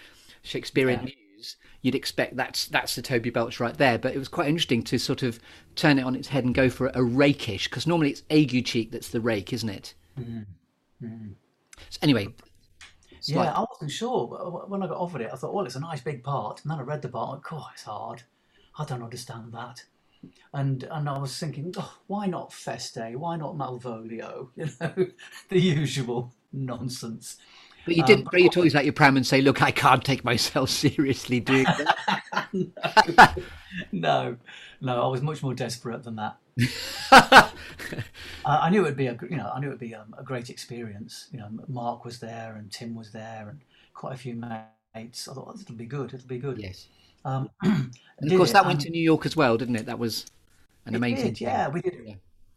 [0.41, 1.57] Shakespearean muse.
[1.81, 3.97] You'd expect that's that's Sir Toby Belch right there.
[3.99, 5.41] But it was quite interesting to sort of
[5.75, 9.09] turn it on its head and go for a rakish, because normally it's Aguecheek that's
[9.09, 9.93] the rake, isn't it?
[10.17, 11.05] Mm-hmm.
[11.05, 11.31] Mm-hmm.
[11.89, 12.29] So anyway,
[13.23, 14.27] yeah, I wasn't sure.
[14.27, 16.61] but When I got offered it, I thought, well, it's a nice big part.
[16.63, 18.23] And then I read the part, like, oh, it's hard.
[18.79, 19.83] I don't understand that.
[20.53, 23.15] And and I was thinking, oh, why not Feste?
[23.15, 24.49] Why not Malvolio?
[24.55, 25.07] You know,
[25.49, 27.37] the usual nonsense.
[27.85, 30.23] but you didn't throw your toys out your pram and say, "Look, I can't take
[30.23, 31.65] myself seriously doing
[32.35, 33.37] that."
[33.91, 34.37] No,
[34.81, 36.37] no, I was much more desperate than that.
[37.11, 37.49] I,
[38.45, 40.23] I knew it would be a, you know, I knew it would be um, a
[40.23, 41.27] great experience.
[41.31, 43.61] You know, Mark was there and Tim was there and
[43.93, 45.27] quite a few mates.
[45.27, 46.13] I thought oh, it'll be good.
[46.13, 46.59] It'll be good.
[46.59, 46.87] yes.
[47.25, 47.49] Um,
[48.19, 49.85] And of course, that went to New York as well, didn't it?
[49.85, 50.25] That was
[50.85, 51.25] an It amazing.
[51.33, 51.95] did, yeah, we did.
[52.05, 52.13] Yeah.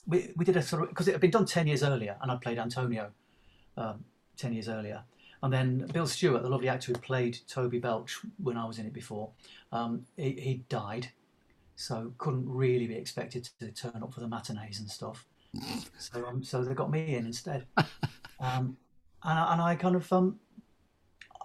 [0.06, 2.30] We, we did a sort of because it had been done ten years earlier, and
[2.30, 3.10] I played Antonio
[3.76, 4.04] um,
[4.36, 5.02] ten years earlier,
[5.42, 8.86] and then Bill Stewart, the lovely actor who played Toby Belch when I was in
[8.86, 9.30] it before,
[9.72, 11.08] um, he, he died,
[11.74, 15.24] so couldn't really be expected to turn up for the matinees and stuff.
[15.98, 17.66] So um, so they got me in instead,
[18.40, 18.76] um,
[19.24, 20.38] and, I, and I kind of um,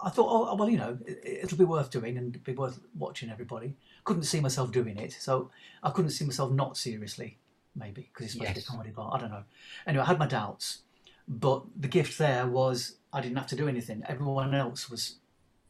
[0.03, 3.29] I thought, oh well, you know, it, it'll be worth doing and be worth watching
[3.29, 3.75] everybody.
[4.03, 5.51] Couldn't see myself doing it, so
[5.83, 7.37] I couldn't see myself not seriously,
[7.75, 9.11] maybe because it's supposed to be a comedy bar.
[9.13, 9.43] I don't know.
[9.85, 10.79] Anyway, I had my doubts,
[11.27, 14.03] but the gift there was I didn't have to do anything.
[14.07, 15.17] Everyone else was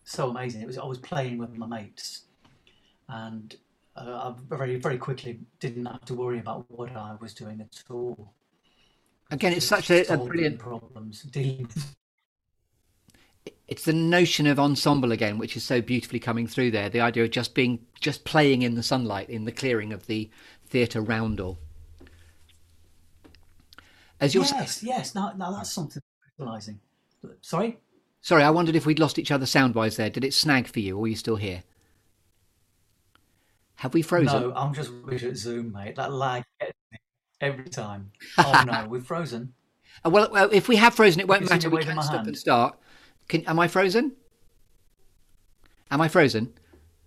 [0.03, 0.61] so amazing.
[0.61, 2.23] It was I was playing with my mates,
[3.09, 3.55] and
[3.95, 7.83] uh, I very very quickly didn't have to worry about what I was doing at
[7.89, 8.33] all.
[9.29, 10.59] Again, it's such a, a brilliant.
[10.59, 11.23] problems.
[11.23, 11.95] Dealing with
[13.71, 16.89] It's the notion of ensemble again, which is so beautifully coming through there.
[16.89, 20.29] The idea of just being, just playing in the sunlight in the clearing of the
[20.67, 21.57] theatre roundel.
[24.19, 25.15] As you're, yes, yes.
[25.15, 26.81] Now, now that's something crystallising.
[27.39, 27.79] Sorry.
[28.19, 30.09] sorry, I wondered if we'd lost each other sound-wise there.
[30.09, 31.63] Did it snag for you, or are you still here?
[33.75, 34.41] Have we frozen?
[34.41, 35.95] No, I'm just rubbish at Zoom, mate.
[35.95, 36.43] That lag
[37.39, 38.11] every time.
[38.37, 39.53] Oh no, we've frozen.
[40.05, 41.69] Well, well, if we have frozen, it won't matter.
[41.69, 42.27] We can stop hand.
[42.27, 42.77] and start.
[43.27, 44.13] Can, am I frozen?
[45.89, 46.53] Am I frozen?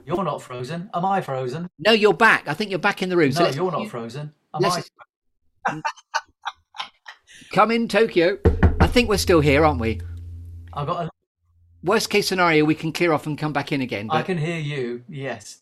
[0.06, 0.90] You're not frozen.
[0.94, 1.68] Am I frozen?
[1.78, 2.46] No, you're back.
[2.48, 3.32] I think you're back in the room.
[3.32, 4.32] so No, let's- you're not frozen.
[4.54, 5.80] Am I?
[7.52, 8.38] Come in, Tokyo.
[8.80, 10.00] I think we're still here, aren't we?
[10.72, 11.06] I've got.
[11.06, 11.10] A,
[11.82, 14.08] Worst case scenario, we can clear off and come back in again.
[14.10, 15.02] I can hear you.
[15.08, 15.60] Yes.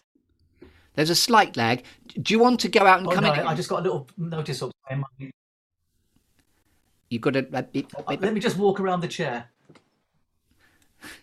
[0.94, 1.82] there's a slight lag.
[2.20, 3.40] Do you want to go out and Oh come no, in?
[3.40, 4.70] I just got a little notice up.
[7.10, 9.46] You've got a, a, bit- a Uh, bit- Let me just walk around the chair.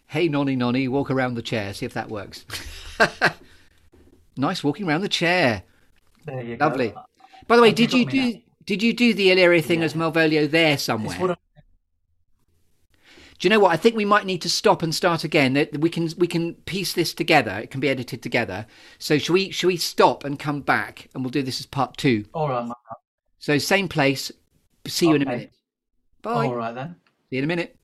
[0.08, 1.74] Hey, nonny, nonny, walk around the chair.
[1.74, 2.46] See if that works.
[4.38, 5.64] nice walking around the chair.
[6.26, 6.66] There you go.
[6.66, 6.94] Lovely.
[7.48, 9.86] By the way, did you do did you do the Illyria thing Yeah.
[9.86, 11.14] as Malvolio there somewhere?
[11.14, 11.36] It's what I,
[13.40, 13.72] Do you know what?
[13.72, 15.68] I think we might need to stop and start again.
[15.80, 17.52] We can we can piece this together.
[17.60, 18.66] It can be edited together.
[19.00, 21.98] So should we should we stop and come back and we'll do this as part
[21.98, 22.26] two.
[22.34, 22.70] all right.
[23.40, 24.32] So same place.
[24.88, 25.52] See you in a minute.
[26.22, 26.48] Bye.
[26.48, 26.96] All right then.
[27.30, 27.76] See you in a minute.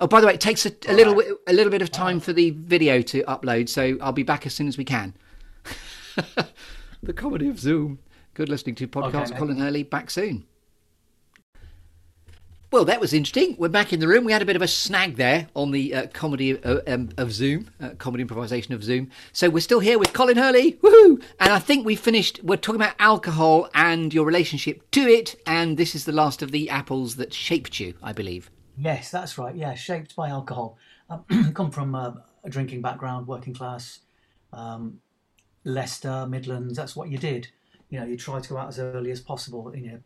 [0.00, 2.20] Oh, by the way, it takes a, a little wi- a little bit of time
[2.20, 5.14] for the video to upload, so I'll be back as soon as we can.
[7.02, 7.98] the comedy of Zoom.
[8.34, 9.30] Good listening to podcast.
[9.30, 9.38] mate.
[9.38, 10.46] Colin Hurley back soon.
[12.74, 13.54] Well, that was interesting.
[13.56, 14.24] We're back in the room.
[14.24, 17.30] We had a bit of a snag there on the uh, comedy of, um, of
[17.30, 19.12] Zoom, uh, comedy improvisation of Zoom.
[19.32, 20.72] So we're still here with Colin Hurley.
[20.82, 21.22] Woohoo!
[21.38, 22.40] And I think we finished.
[22.42, 25.36] We're talking about alcohol and your relationship to it.
[25.46, 28.50] And this is the last of the apples that shaped you, I believe.
[28.76, 29.54] Yes, that's right.
[29.54, 30.78] Yeah, shaped by alcohol.
[31.08, 32.12] Um, come from uh,
[32.42, 34.00] a drinking background, working class,
[34.52, 35.00] um,
[35.64, 36.76] Leicester, Midlands.
[36.76, 37.48] That's what you did.
[37.90, 39.72] You know, you tried to go out as early as possible.
[39.74, 40.02] You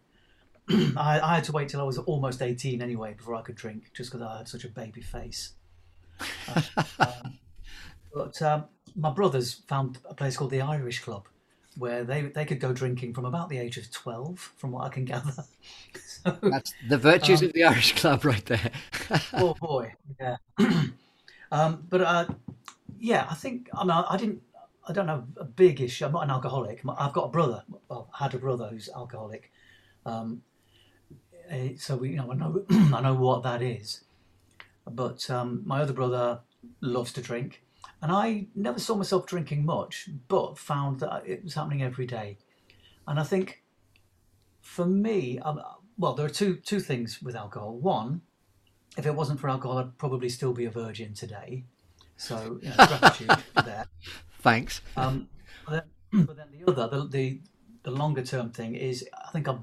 [0.69, 3.55] know, I, I, had to wait till I was almost 18 anyway before I could
[3.55, 5.53] drink, just because I had such a baby face.
[6.49, 6.63] Uh,
[6.99, 7.39] um,
[8.13, 8.65] but um,
[8.95, 11.27] my brothers found a place called the Irish Club,
[11.79, 14.89] where they, they could go drinking from about the age of 12, from what I
[14.89, 15.33] can gather.
[16.07, 18.71] so, That's the virtues um, of the Irish Club right there.
[19.35, 20.37] oh boy, yeah.
[21.51, 22.27] Um, but uh,
[22.99, 24.43] yeah, I think I mean I, I didn't.
[24.87, 26.05] I don't have a big issue.
[26.05, 26.83] I'm not an alcoholic.
[26.99, 27.63] I've got a brother.
[27.89, 29.51] Well, I had a brother who's alcoholic.
[30.05, 30.43] Um,
[31.51, 34.05] Eh, so we, you know, I know I know what that is.
[34.87, 36.41] But um, my other brother
[36.81, 37.63] loves to drink,
[38.01, 42.39] and I never saw myself drinking much, but found that it was happening every day.
[43.07, 43.63] And I think,
[44.61, 45.61] for me, um,
[45.97, 47.77] well, there are two two things with alcohol.
[47.79, 48.23] One,
[48.97, 51.65] if it wasn't for alcohol, I'd probably still be a virgin today.
[52.17, 53.31] So you know, gratitude
[53.65, 53.87] there.
[54.41, 54.81] Thanks.
[54.97, 55.29] Um,
[55.67, 57.41] but, then, but then the other, the, the
[57.85, 59.61] the longer term thing is, I think I've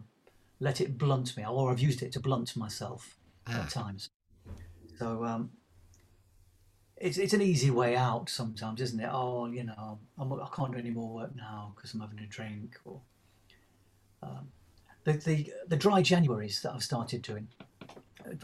[0.60, 3.18] let it blunt me, or I've used it to blunt myself
[3.48, 3.64] ah.
[3.64, 4.10] at times.
[4.98, 5.52] So um,
[6.98, 9.10] it's it's an easy way out sometimes, isn't it?
[9.12, 12.20] Oh, you know, I'm, I can not do any more work now because I'm having
[12.20, 12.78] a drink.
[12.86, 13.02] Or
[14.24, 14.48] um,
[15.04, 17.48] the the the dry Januaries that I've started doing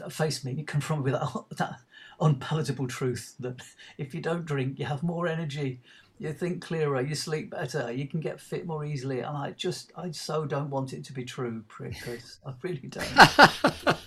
[0.00, 1.80] uh, face me confront me with that, that
[2.20, 3.60] unpalatable truth that
[3.98, 5.80] if you don't drink, you have more energy
[6.22, 9.18] you think clearer, you sleep better, you can get fit more easily.
[9.20, 12.38] And I just, I so don't want it to be true, Chris.
[12.46, 13.04] I really don't.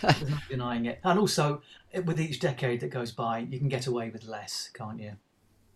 [0.00, 1.00] There's no denying it.
[1.02, 1.60] And also,
[2.04, 5.12] with each decade that goes by, you can get away with less, can't you?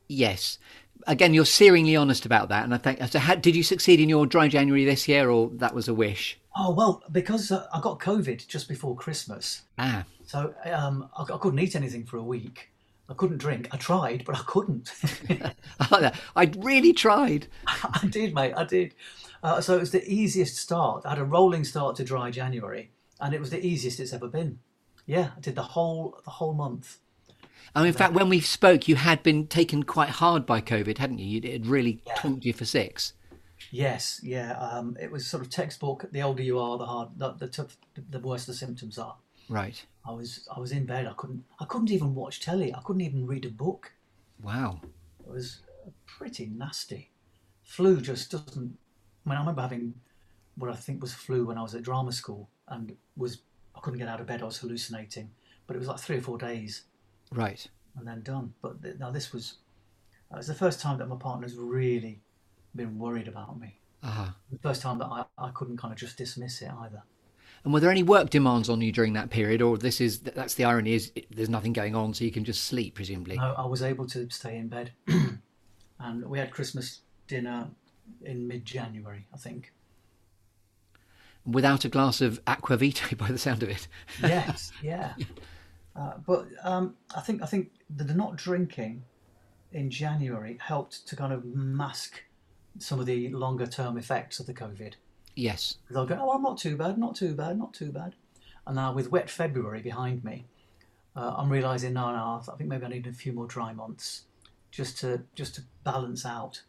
[0.09, 0.59] Yes.
[1.07, 3.03] Again, you're searingly honest about that, and I think.
[3.11, 5.95] So, how, did you succeed in your dry January this year, or that was a
[5.95, 6.39] wish?
[6.57, 9.63] Oh well, because uh, I got COVID just before Christmas.
[9.79, 10.05] Ah.
[10.25, 12.71] So um, I, I couldn't eat anything for a week.
[13.09, 13.69] I couldn't drink.
[13.73, 14.93] I tried, but I couldn't.
[16.37, 17.49] I really tried.
[17.67, 18.55] I did, mate.
[18.57, 18.95] I did.
[19.43, 21.05] Uh, so it was the easiest start.
[21.05, 24.29] I had a rolling start to dry January, and it was the easiest it's ever
[24.29, 24.61] been.
[25.07, 26.99] Yeah, I did the whole the whole month.
[27.77, 31.19] Mean, in fact, when we spoke, you had been taken quite hard by COVID, hadn't
[31.19, 31.41] you?
[31.43, 32.35] It had really yeah.
[32.41, 33.15] you for six.
[33.71, 34.53] Yes, yeah.
[34.59, 36.07] Um, it was sort of textbook.
[36.13, 37.75] The older you are, the hard, the, the,
[38.11, 39.17] the worse the symptoms are.
[39.49, 39.85] Right.
[40.07, 41.07] I was I was in bed.
[41.07, 42.75] I couldn't I couldn't even watch telly.
[42.75, 43.93] I couldn't even read a book.
[44.43, 44.81] Wow.
[45.21, 45.61] It was
[46.07, 47.11] pretty nasty.
[47.63, 48.77] Flu just doesn't.
[49.27, 49.95] I mean, I remember having
[50.57, 53.39] what I think was flu when I was at drama school and was
[53.77, 54.43] I couldn't get out of bed.
[54.43, 55.31] I was hallucinating,
[55.67, 56.85] but it was like three or four days.
[57.33, 57.67] Right.
[57.97, 58.55] And then done.
[58.63, 59.55] But th- now this was.
[60.33, 62.21] It was the first time that my partner's really
[62.75, 63.79] been worried about me.
[64.03, 64.31] Uh-huh.
[64.51, 67.03] The first time that I, I couldn't kind of just dismiss it either.
[67.65, 70.55] And were there any work demands on you during that period, or this is that's
[70.55, 73.37] the irony is there's nothing going on, so you can just sleep, presumably?
[73.37, 74.93] No, I was able to stay in bed,
[75.99, 77.69] and we had Christmas dinner
[78.23, 79.73] in mid-January, I think.
[81.47, 83.87] Without a glass of aquavita, by the sound of it.
[84.23, 85.15] yes, yeah.
[85.95, 89.05] Uh, but um, I think I think the not drinking
[89.73, 92.23] in January helped to kind of mask
[92.79, 94.95] some of the longer term effects of the COVID.
[95.37, 95.79] Yes.
[95.95, 98.15] I'll go, oh, I'm not too bad, not too bad, not too bad.
[98.67, 100.47] And now with wet February behind me,
[101.17, 103.73] uh, I'm realizing, now no, no, I think maybe I need a few more dry
[103.73, 104.23] months
[104.71, 106.63] just to just to balance out.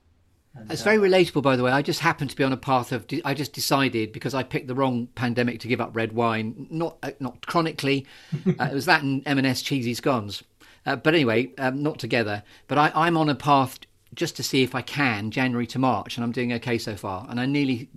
[0.56, 1.72] And, It's very uh, relatable, by the way.
[1.72, 3.06] I just happened to be on a path of.
[3.24, 6.98] I just decided because I picked the wrong pandemic to give up red wine, not
[7.04, 8.06] uh, not chronically.
[8.48, 10.44] uh, it was that and M&S cheesy scones.
[10.86, 12.44] Uh, but anyway, um, not together.
[12.68, 13.80] But I, I'm on a path
[14.14, 17.28] just to see if I can January to March, and I'm doing okay so far.
[17.30, 17.90] And I nearly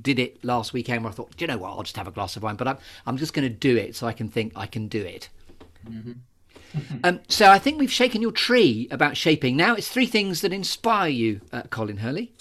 [0.00, 2.12] did it last weekend where I thought, do you know what, I'll just have a
[2.12, 4.52] glass of wine, but I'm, I'm just going to do it so I can think
[4.56, 5.28] I can do it.
[5.88, 6.12] Mm-hmm.
[7.04, 9.56] um, so I think we've shaken your tree about shaping.
[9.56, 12.32] Now it's three things that inspire you, uh, Colin Hurley.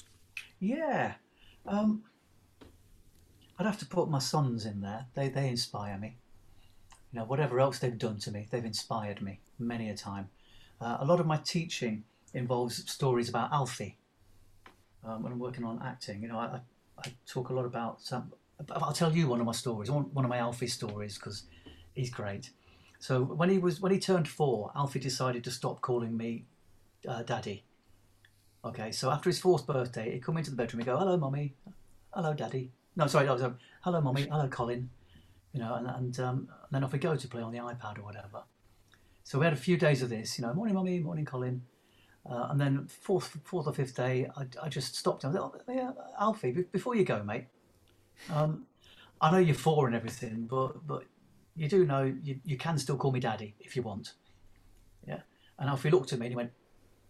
[0.59, 1.13] Yeah.
[1.65, 2.03] Um,
[3.59, 5.05] I'd have to put my sons in there.
[5.13, 6.17] They, they inspire me.
[7.11, 10.29] You know, whatever else they've done to me, they've inspired me many a time.
[10.79, 12.03] Uh, a lot of my teaching
[12.33, 13.97] involves stories about Alfie.
[15.03, 16.59] Um, when I'm working on acting, you know, I,
[16.97, 18.01] I talk a lot about.
[18.11, 18.31] Um,
[18.71, 21.43] I'll tell you one of my stories, one of my Alfie stories, because
[21.93, 22.51] he's great.
[23.01, 26.45] So when he was when he turned four, Alfie decided to stop calling me
[27.07, 27.63] uh, daddy.
[28.63, 31.55] Okay, so after his fourth birthday, he'd come into the bedroom and go, "Hello, mommy.
[32.13, 33.53] Hello, daddy." No, sorry, no, sorry.
[33.81, 34.27] Hello, mommy.
[34.27, 34.91] Hello, Colin.
[35.51, 38.03] you know, and, and, um, then off we go to play on the iPad or
[38.03, 38.43] whatever.
[39.23, 40.99] So we had a few days of this, you know, morning, mommy.
[40.99, 41.63] morning, Colin.
[42.29, 45.25] Uh, and then fourth, fourth or fifth day, I, I just stopped.
[45.25, 47.47] I thought, oh, yeah, Alfie, before you go, mate,
[48.31, 48.67] um,
[49.19, 51.03] I know you're four and everything, but but
[51.55, 54.13] you do know you, you can still call me daddy if you want.
[55.07, 55.21] Yeah.
[55.59, 56.51] And Alfie looked at me and he went,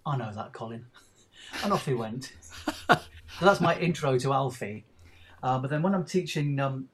[0.06, 0.86] I know that, Colin.
[1.64, 2.34] and off he went.
[2.90, 3.00] so
[3.42, 4.86] that's my intro to Alfie.
[5.44, 6.90] Uh, but then when I'm teaching um,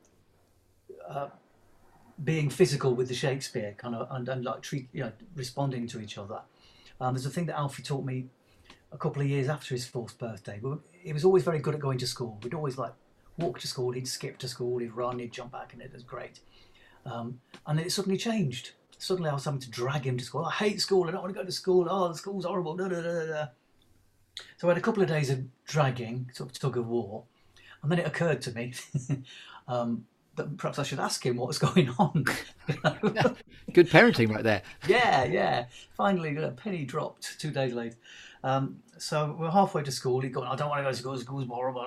[1.07, 1.27] uh,
[2.23, 6.01] being physical with the Shakespeare kind of and, and like treat you know responding to
[6.01, 6.41] each other.
[6.99, 8.25] Um, there's a thing that Alfie taught me
[8.91, 10.59] a couple of years after his fourth birthday.
[11.03, 12.39] He was always very good at going to school.
[12.41, 12.93] We'd always like
[13.37, 16.01] walk to school, he'd skip to school, he'd run, he'd jump back, and it was
[16.01, 16.39] great.
[17.09, 18.71] Um, and then it suddenly changed.
[18.99, 20.45] Suddenly I was having to drag him to school.
[20.45, 21.07] I hate school.
[21.07, 21.87] I don't want to go to school.
[21.89, 22.75] Oh, the school's horrible.
[22.75, 23.45] Da, da, da, da.
[24.57, 27.23] So I had a couple of days of dragging, sort of tug of war.
[27.81, 28.73] And then it occurred to me
[29.67, 30.05] um,
[30.35, 32.25] that perhaps I should ask him what's going on.
[33.73, 34.63] Good parenting right there.
[34.87, 35.65] yeah, yeah.
[35.95, 37.97] Finally, a penny dropped two days later.
[38.47, 40.21] Um, so we're halfway to school.
[40.21, 41.17] He going, I don't want to go to school.
[41.17, 41.85] School's horrible.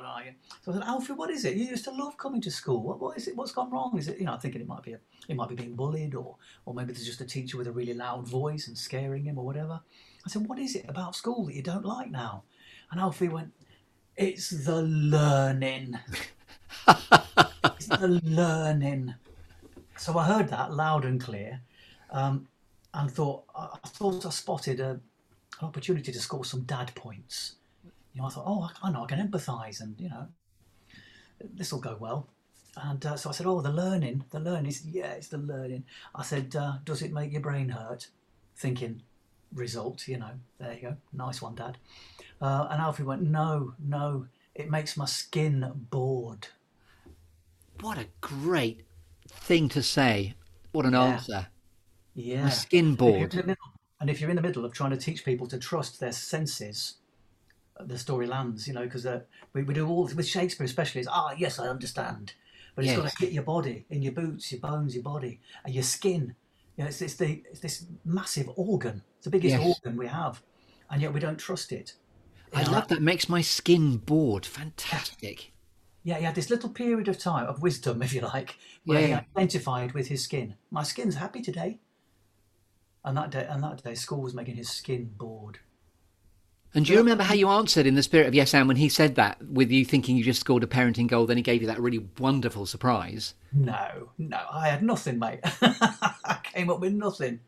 [0.63, 1.57] So I said, Alfred, what is it?
[1.57, 2.83] You used to love coming to school.
[2.83, 3.35] What, what is it?
[3.35, 3.97] What's gone wrong?
[3.97, 6.15] Is it, you know, I'm thinking it might be a, it might be being bullied,
[6.15, 6.37] or
[6.67, 9.47] or maybe there's just a teacher with a really loud voice and scaring him, or
[9.47, 9.81] whatever.
[10.27, 12.43] I said, what is it about school that you don't like now?
[12.91, 13.53] And Alfie went,
[14.17, 15.99] it's the learning.
[17.65, 19.15] it's the learning.
[19.97, 21.63] So I heard that loud and clear,
[22.11, 22.49] um,
[22.93, 25.01] and thought I thought I spotted a,
[25.61, 27.55] an opportunity to score some dad points.
[28.15, 30.27] You know, I thought, oh, I, I know I can empathise, and you know,
[31.55, 32.29] this will go well.
[32.77, 34.71] And uh, so I said, oh, the learning, the learning.
[34.73, 35.85] Said, yeah, it's the learning.
[36.15, 38.09] I said, uh, does it make your brain hurt?
[38.57, 39.03] Thinking,
[39.55, 41.79] result, you know, there you go, nice one, Dad.
[42.41, 46.49] Uh, and Alfie went, no, no, it makes my skin bored.
[47.81, 48.83] What a great
[49.29, 50.35] thing to say.
[50.73, 51.05] What an yeah.
[51.05, 51.47] answer.
[52.15, 52.45] Yeah.
[52.45, 53.57] My skin bored.
[54.01, 56.95] And if you're in the middle of trying to teach people to trust their senses,
[57.79, 59.21] the story lands, you know, because uh,
[59.53, 62.33] we, we do all, with Shakespeare especially, is ah, yes, I understand.
[62.75, 63.01] But it's yes.
[63.01, 66.35] got to hit your body, in your boots, your bones, your body, and your skin.
[66.77, 69.03] You know, it's, it's, the, it's this massive organ.
[69.17, 69.67] It's the biggest yes.
[69.85, 70.43] organ we have,
[70.91, 71.95] and yet we don't trust it.
[72.55, 73.03] I love that.
[73.03, 74.47] Makes my skin bored.
[74.47, 75.53] Fantastic.
[76.03, 79.07] Yeah, he had this little period of time of wisdom, if you like, where yeah.
[79.07, 80.55] he identified with his skin.
[80.71, 81.81] My skin's happy today.
[83.05, 85.59] And that day, and that day, school was making his skin bored.
[86.75, 88.89] And do you remember how you answered in the spirit of Yes, And when he
[88.89, 91.67] said that, with you thinking you just scored a parenting goal, then he gave you
[91.67, 93.35] that really wonderful surprise?
[93.53, 95.41] No, no, I had nothing, mate.
[95.63, 97.41] I came up with nothing.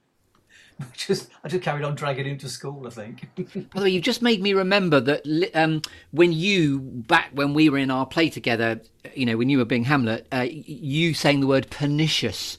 [0.95, 2.87] Just, I just carried on dragging him to school.
[2.87, 3.29] I think.
[3.37, 7.69] By the way, you've just made me remember that um, when you back when we
[7.69, 8.81] were in our play together,
[9.15, 12.59] you know, when you were being Hamlet, uh, you saying the word pernicious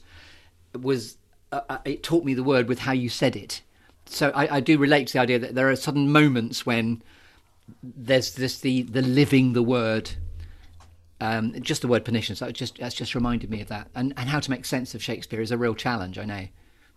[0.80, 1.18] was
[1.54, 3.62] uh, uh, it taught me the word with how you said it.
[4.06, 7.02] So I, I do relate to the idea that there are sudden moments when
[7.82, 10.10] there's this the the living the word
[11.20, 12.40] um, just the word pernicious.
[12.40, 15.02] That just that's just reminded me of that, and and how to make sense of
[15.02, 16.18] Shakespeare is a real challenge.
[16.18, 16.48] I know.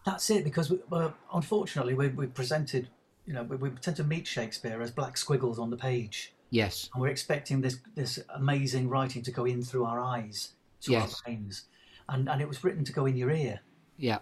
[0.06, 2.88] That's it, because we, uh, unfortunately we we presented,
[3.26, 6.34] you know, we, we, tend to meet Shakespeare as black squiggles on the page.
[6.50, 6.90] Yes.
[6.94, 11.14] And we're expecting this this amazing writing to go in through our eyes to yes.
[11.14, 11.66] our brains,
[12.10, 13.62] and and it was written to go in your ear.
[13.98, 14.20] Yeah.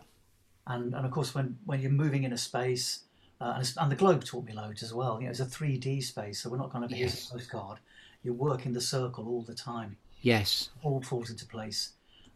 [0.68, 3.02] And and of course when when you're moving in a space,
[3.40, 5.20] uh, and, and, the globe taught me loads as well.
[5.20, 7.30] You know, it's a 3D space, so we're not going to be yes.
[7.30, 7.80] a postcard.
[8.24, 9.98] You're working the circle all the time.
[10.22, 10.70] Yes.
[10.82, 11.92] All falls into place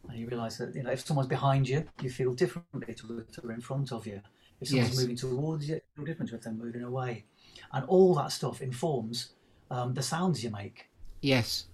[0.08, 3.36] and you realise that you know if someone's behind you, you feel differently to if
[3.36, 4.20] they're in front of you.
[4.60, 5.00] If someone's yes.
[5.00, 7.24] moving towards you, you feel different to if they're moving away,
[7.72, 9.30] and all that stuff informs
[9.70, 10.88] um, the sounds you make.
[11.20, 11.66] Yes.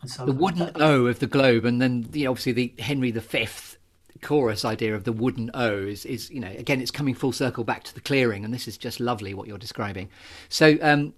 [0.00, 3.10] And so the wooden that, O of the globe, and then the, obviously the Henry
[3.10, 3.73] V
[4.20, 7.64] chorus idea of the wooden O is, is, you know, again, it's coming full circle
[7.64, 10.08] back to the clearing, and this is just lovely what you're describing.
[10.48, 11.14] So, um,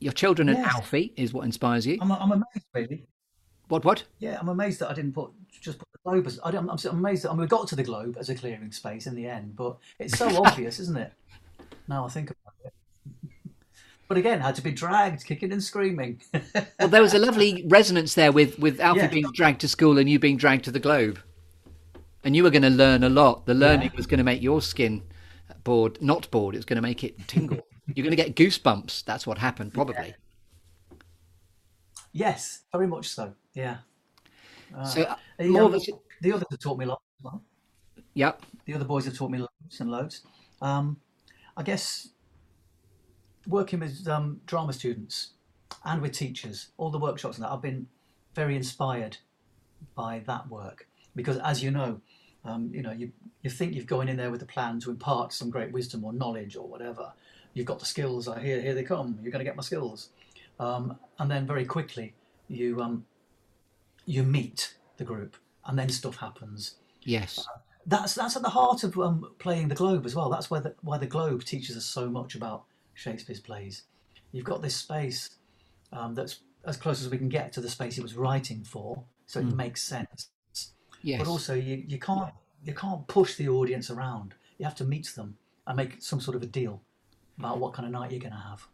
[0.00, 0.74] your children and yes.
[0.74, 1.98] Alfie is what inspires you.
[2.00, 3.06] I'm, I'm amazed, really.
[3.68, 3.84] What?
[3.84, 4.04] What?
[4.18, 6.38] Yeah, I'm amazed that I didn't put just put the globe as.
[6.42, 9.06] I am amazed that I mean, we got to the globe as a clearing space
[9.06, 11.12] in the end, but it's so obvious, isn't it?
[11.86, 12.72] Now I think about it.
[14.08, 16.22] But again, had to be dragged, kicking and screaming.
[16.80, 19.08] well, there was a lovely resonance there with with Alfie yeah.
[19.08, 21.20] being dragged to school and you being dragged to the globe,
[22.28, 23.46] and you were going to learn a lot.
[23.46, 23.96] The learning yeah.
[23.96, 25.02] was going to make your skin
[25.64, 26.54] bored, not bored.
[26.54, 27.66] It was going to make it tingle.
[27.94, 29.06] You're going to get goosebumps.
[29.06, 30.08] That's what happened, probably.
[30.08, 30.96] Yeah.
[32.12, 33.32] Yes, very much so.
[33.54, 33.78] Yeah.
[34.76, 35.72] Uh, so uh, the, um,
[36.20, 37.42] the others have taught me a lot as well.
[38.12, 38.42] Yep.
[38.66, 40.20] The other boys have taught me loads and loads.
[40.60, 40.98] Um,
[41.56, 42.10] I guess
[43.46, 45.30] working with um, drama students
[45.82, 47.86] and with teachers, all the workshops and that, I've been
[48.34, 49.16] very inspired
[49.94, 50.86] by that work.
[51.16, 52.02] because as you know,
[52.44, 53.10] um, you know you
[53.42, 56.12] you think you've gone in there with a plan to impart some great wisdom or
[56.12, 57.12] knowledge or whatever.
[57.54, 58.28] You've got the skills.
[58.28, 59.18] I hear here they come.
[59.22, 60.10] You're going to get my skills,
[60.60, 62.14] um, and then very quickly
[62.48, 63.04] you um,
[64.06, 65.36] you meet the group,
[65.66, 66.76] and then stuff happens.
[67.02, 67.46] Yes.
[67.86, 70.28] That's that's at the heart of um, playing the Globe as well.
[70.28, 72.64] That's why the, why the Globe teaches us so much about
[72.94, 73.84] Shakespeare's plays.
[74.32, 75.30] You've got this space
[75.92, 79.02] um, that's as close as we can get to the space he was writing for,
[79.26, 80.28] so it makes sense.
[81.02, 81.20] Yes.
[81.20, 82.32] But also, you, you can't
[82.64, 84.34] you can't push the audience around.
[84.58, 85.36] You have to meet them
[85.66, 86.82] and make some sort of a deal
[87.38, 88.66] about what kind of night you're going to have.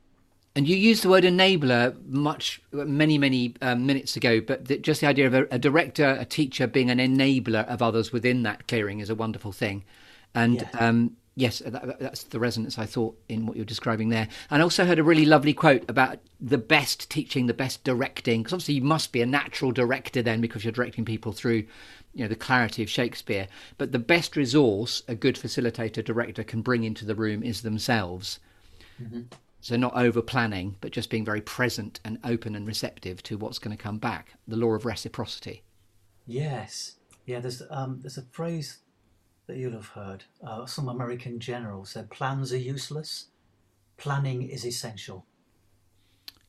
[0.57, 5.01] And you used the word enabler much, many, many um, minutes ago, but the, just
[5.01, 8.68] the idea of a, a, director, a teacher being an enabler of others within that
[8.68, 9.85] clearing is a wonderful thing.
[10.33, 10.75] And Yes.
[10.79, 14.29] um, yes, that, that's the resonance I thought in what you're describing there.
[14.49, 18.43] And I also heard a really lovely quote about the best teaching, the best directing,
[18.43, 21.64] because obviously you must be a natural director then because you're directing people through.
[22.15, 26.62] You know the clarity of Shakespeare, but the best resource a good facilitator director can
[26.62, 28.39] bring into the room is themselves.
[29.61, 33.59] So not over planning, but just being very present and open and receptive to what's
[33.59, 34.35] going to come back.
[34.47, 35.62] The law of reciprocity.
[36.27, 36.97] Yes,
[37.27, 37.41] yeah.
[37.41, 38.79] There's um, there's a phrase
[39.47, 40.25] that you'll have heard.
[40.47, 43.29] Uh, some American general said, "Plans are useless.
[43.97, 45.27] Planning is essential."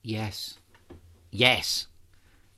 [0.04, 0.60] Yes,
[1.32, 1.88] yes.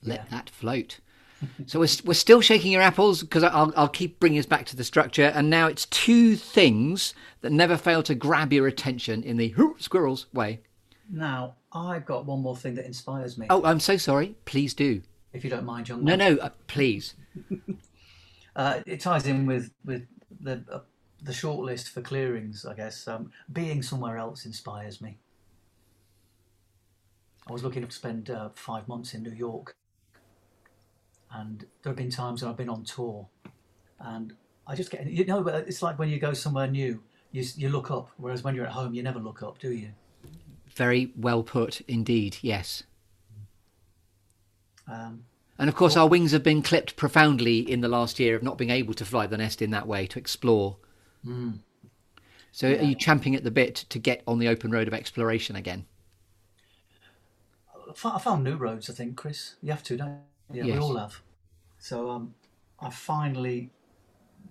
[0.01, 0.25] Let Yeah.
[0.31, 0.99] that float.
[1.65, 4.75] so we're, we're still shaking your apples because I'll, I'll keep bringing us back to
[4.75, 5.31] the structure.
[5.35, 10.25] And now it's two things that never fail to grab your attention in the squirrels
[10.33, 10.61] way.
[11.09, 14.35] Now, I've got one more thing that inspires me, Oh, I'm so sorry.
[14.45, 15.01] Please do.
[15.33, 16.35] if you don't mind, young No, man.
[16.35, 17.13] no, uh, please.
[18.55, 20.07] Uh, it ties in with with
[20.41, 20.79] the uh,
[21.21, 23.07] the short list for clearings, I guess.
[23.07, 25.19] Um, being somewhere else inspires me.
[27.47, 29.75] I was looking to spend uh, five months in New York,
[31.31, 33.27] and there have been times when I've been on tour,
[33.99, 34.33] and
[34.65, 37.01] I just get you know it's like when you go somewhere new,
[37.31, 39.89] you you look up, whereas when you're at home, you never look up, do you?
[40.75, 42.37] Very well put indeed.
[42.41, 42.83] Yes.
[44.87, 45.25] Um,
[45.59, 48.57] And of course, our wings have been clipped profoundly in the last year of not
[48.57, 50.77] being able to fly the nest in that way to explore.
[52.51, 55.55] So, are you champing at the bit to get on the open road of exploration
[55.55, 55.85] again?
[58.03, 59.55] I I found new roads, I think, Chris.
[59.61, 60.15] You have to, don't you?
[60.51, 60.73] Yeah, Yes.
[60.75, 61.21] we all have.
[61.79, 62.33] So um,
[62.79, 63.69] I've finally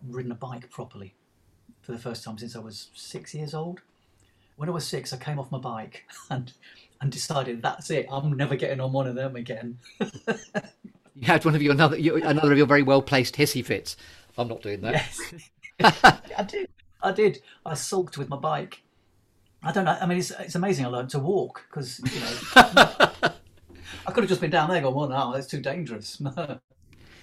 [0.08, 1.14] ridden a bike properly
[1.82, 3.80] for the first time since I was six years old.
[4.56, 6.52] When I was six, I came off my bike and
[7.00, 8.06] and decided that's it.
[8.10, 9.78] I'm never getting on one of them again.
[11.18, 13.96] You had one of your another your, another of your very well placed hissy fits.
[14.36, 14.92] I'm not doing that.
[14.92, 15.32] Yes,
[16.36, 16.68] I did.
[17.02, 17.38] I did.
[17.64, 18.82] I sulked with my bike.
[19.62, 19.96] I don't know.
[19.98, 20.84] I mean, it's, it's amazing.
[20.84, 23.30] I learned to walk because you know
[24.06, 26.20] I could have just been down there going, "Well, no, that's too dangerous."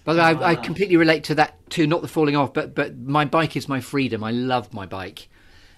[0.06, 1.88] But I, I completely relate to that too.
[1.88, 4.24] Not the falling off, but but my bike is my freedom.
[4.24, 5.30] I love my bike.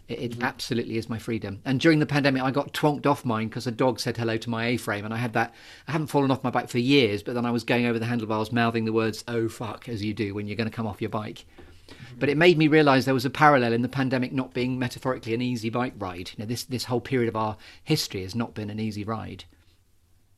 [0.07, 0.43] It, it mm-hmm.
[0.43, 1.61] absolutely is my freedom.
[1.65, 4.49] And during the pandemic, I got twonked off mine because a dog said hello to
[4.49, 5.53] my A-frame, and I had that.
[5.87, 8.05] I haven't fallen off my bike for years, but then I was going over the
[8.05, 11.01] handlebars, mouthing the words "Oh fuck" as you do when you're going to come off
[11.01, 11.45] your bike.
[11.87, 12.19] Mm-hmm.
[12.19, 15.35] But it made me realise there was a parallel in the pandemic not being metaphorically
[15.35, 16.31] an easy bike ride.
[16.35, 19.45] You know, this this whole period of our history has not been an easy ride.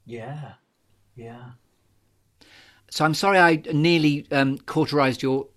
[0.07, 0.53] Yeah,
[1.15, 1.49] yeah.
[2.89, 5.47] So I'm sorry I nearly um, cauterised your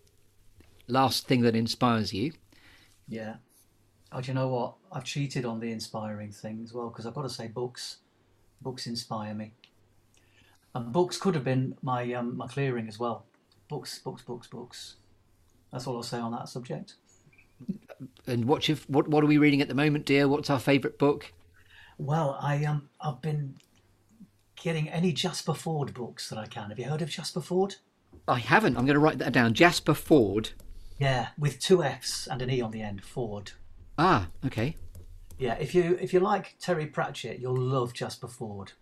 [0.89, 2.33] last thing that inspires you.
[3.09, 3.37] Yeah.
[4.13, 4.75] Oh, do you know what?
[4.93, 7.99] I've cheated on the inspiring thing as well because I've got to say books.
[8.61, 9.53] Books inspire me.
[10.75, 13.25] And books could have been my um, my clearing as well.
[13.69, 14.97] Books, books, books, books.
[15.73, 16.95] That's all I'll say on that subject.
[18.27, 20.27] And what you what what are we reading at the moment, dear?
[20.27, 21.33] What's our favourite book?
[21.99, 23.55] Well, I um I've been
[24.63, 26.69] getting any Jasper Fforde books that I can.
[26.71, 27.77] Have you heard of Jasper Fforde?
[28.29, 28.77] I haven't.
[28.77, 29.55] I'm going to write that down.
[29.55, 30.51] Jasper Fforde.
[30.99, 33.03] Yeah, with two F's and an E on the end.
[33.03, 33.53] Fforde.
[33.99, 34.77] Ah, okay.
[35.39, 38.73] Yeah, if you if you like Terry Pratchett, you'll love Jasper Fforde.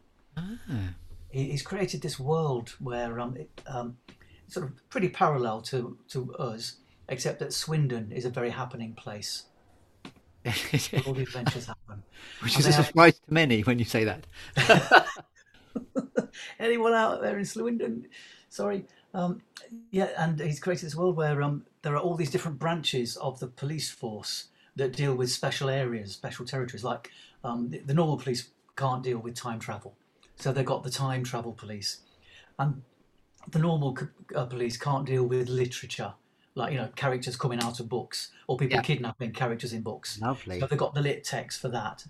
[1.31, 3.97] He, he's created this world where um, it, um,
[4.45, 6.77] it's sort of pretty parallel to to us,
[7.09, 9.45] except that Swindon is a very happening place.
[11.07, 12.03] All the adventures happen.
[12.41, 14.27] Which And is a have- surprise to many when you say that.
[16.59, 18.07] anyone out there in Swindon?
[18.49, 18.85] Sorry.
[19.15, 19.41] Um,
[19.91, 23.39] yeah, and he's created this world where um, there are all these different branches of
[23.41, 26.85] the police force that deal with special areas, special territories.
[26.85, 27.11] Like
[27.43, 29.97] um, the, the normal police can't deal with time travel,
[30.37, 32.01] so they've got the time travel police,
[32.59, 32.83] and
[33.51, 33.97] the normal
[34.35, 36.13] uh, police can't deal with literature,
[36.55, 38.83] like you know characters coming out of books or people Yeah.
[38.83, 40.21] kidnapping characters in books.
[40.21, 40.61] Lovely.
[40.61, 42.05] So they've got the lit text for that.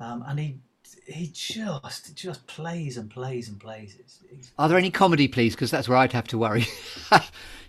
[0.00, 0.58] Um, and he
[1.06, 3.96] he just just plays and plays and plays.
[3.98, 5.54] It's, it's, Are there any comedy, please?
[5.54, 6.66] Because that's where I'd have to worry.
[7.12, 7.18] you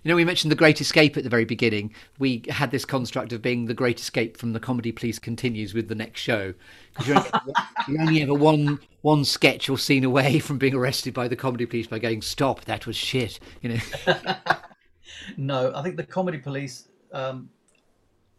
[0.05, 1.93] know, we mentioned The Great Escape at the very beginning.
[2.17, 5.87] We had this construct of being The Great Escape from the comedy, please continues with
[5.87, 6.53] the next show.
[6.93, 7.53] Because you're, only-
[7.87, 11.65] you're only ever one one sketch or scene away from being arrested by the comedy
[11.65, 14.15] police by going, "Stop, that was shit." You know.
[15.37, 16.87] no, I think the comedy police.
[17.11, 17.49] Um,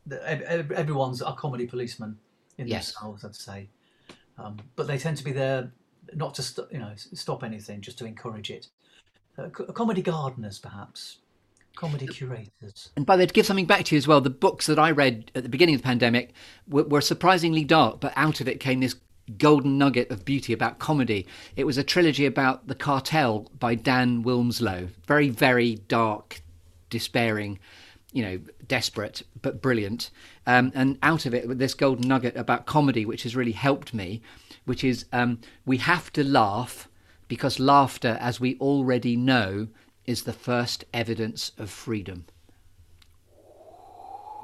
[0.06, 2.16] the, ev- ev- everyone's a comedy policeman
[2.58, 2.92] in Yes.
[2.92, 3.68] themselves, I'd say.
[4.42, 5.72] Um, but they tend to be there
[6.14, 8.68] not to st- you know stop anything, just to encourage it.
[9.38, 11.18] Uh, comedy gardeners, perhaps.
[11.76, 12.90] Comedy curators.
[12.96, 14.78] And by the way, to give something back to you as well, the books that
[14.78, 16.32] I read at the beginning of the pandemic
[16.68, 18.96] were, were surprisingly dark, but out of it came this
[19.38, 21.26] golden nugget of beauty about comedy.
[21.56, 24.88] It was a trilogy about the cartel by Don Winslow.
[25.06, 26.42] Very, very dark,
[26.90, 27.60] despairing,
[28.12, 30.10] you know, desperate, but brilliant.
[30.46, 34.20] Um, and out of it, this golden nugget about comedy, which has really helped me,
[34.64, 36.88] which is um, we have to laugh
[37.28, 39.68] because laughter, as we already know,
[40.04, 42.24] is the first evidence of freedom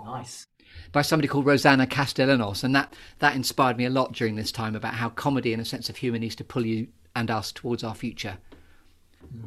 [0.05, 0.47] Nice.
[0.93, 4.77] by somebody called Rosario Castellanos, and that that inspired me a lot during this time
[4.77, 6.87] about how comedy and a sense of humour needs to pull you
[7.17, 8.39] and us towards our future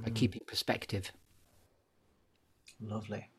[0.03, 1.11] by keeping perspective.
[2.81, 3.29] Lovely.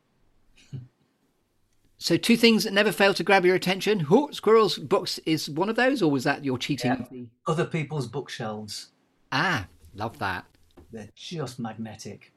[2.03, 4.07] So, two things that never fail to grab your attention.
[4.11, 7.07] Oh, Squirrels books is one of those, or was that your cheating?
[7.11, 7.25] Yeah.
[7.47, 8.89] Other people's bookshelves.
[9.33, 10.47] Ah, love that.
[10.91, 12.33] They're just magnetic,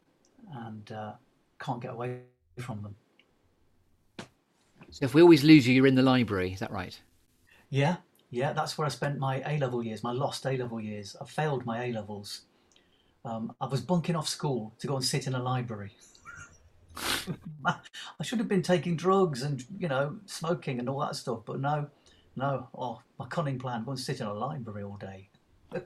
[0.53, 1.13] and uh,
[1.59, 2.19] can't get away
[2.59, 2.95] from them.
[4.89, 6.51] So, if we always lose you, you're in the library.
[6.51, 6.99] Is that right?
[7.69, 7.95] Yeah,
[8.31, 11.15] yeah, that's where I spent my A level years, my lost A level years.
[11.21, 12.41] I failed my A levels.
[13.23, 15.93] Um, I was bunking off school to go and sit in a library.
[17.65, 21.59] I should have been taking drugs and you know smoking and all that stuff, but
[21.59, 21.87] no,
[22.35, 22.67] no.
[22.77, 25.29] Oh, my cunning plan: go and sit in a library all day.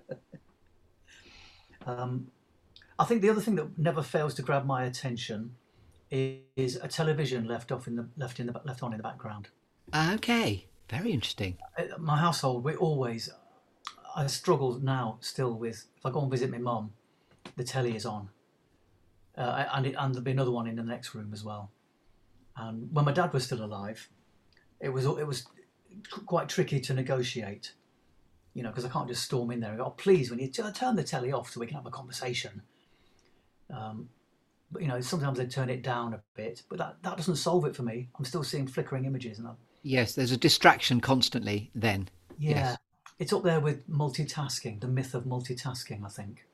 [1.85, 2.27] um,
[2.99, 5.55] I think the other thing that never fails to grab my attention
[6.09, 9.03] is, is a television left off in the left in the left on in the
[9.03, 9.49] background.
[9.95, 11.57] Okay, very interesting.
[11.77, 13.29] Uh, my household, we always,
[14.15, 16.91] I struggle now still with, if I go and visit my mum,
[17.55, 18.29] the telly is on.
[19.37, 21.71] Uh, and, it, and there'll be another one in the next room as well.
[22.55, 24.09] And when my dad was still alive,
[24.79, 25.45] it was it was
[26.25, 27.73] quite tricky to negotiate,
[28.53, 30.47] you know, because I can't just storm in there and go, oh, please, when you
[30.49, 32.61] turn the telly off so we can have a conversation.
[33.73, 34.09] Um,
[34.71, 37.65] but, you know, sometimes they turn it down a bit, but that, that doesn't solve
[37.65, 38.09] it for me.
[38.17, 41.71] I'm still seeing flickering images and I'm, Yes, there's a distraction constantly.
[41.73, 42.51] Then, Yeah.
[42.51, 42.77] Yes.
[43.19, 46.45] It's up there with multitasking, the myth of multitasking, I think.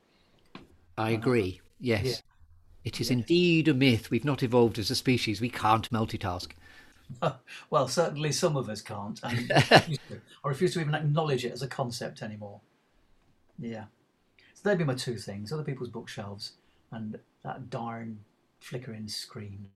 [0.98, 1.60] I agree.
[1.80, 2.16] Yes, Yeah.
[2.84, 4.12] It is indeed a myth.
[4.12, 5.42] We've not evolved as a species.
[5.42, 6.52] We can't multitask.
[7.70, 9.20] Well, certainly some of us can't.
[9.24, 10.00] And I
[10.46, 12.62] refuse to even acknowledge it as a concept anymore.
[13.60, 13.86] Yeah.
[14.54, 16.54] So they'd be my two things other people's bookshelves
[16.92, 18.20] and that darn
[18.60, 19.68] flickering screen.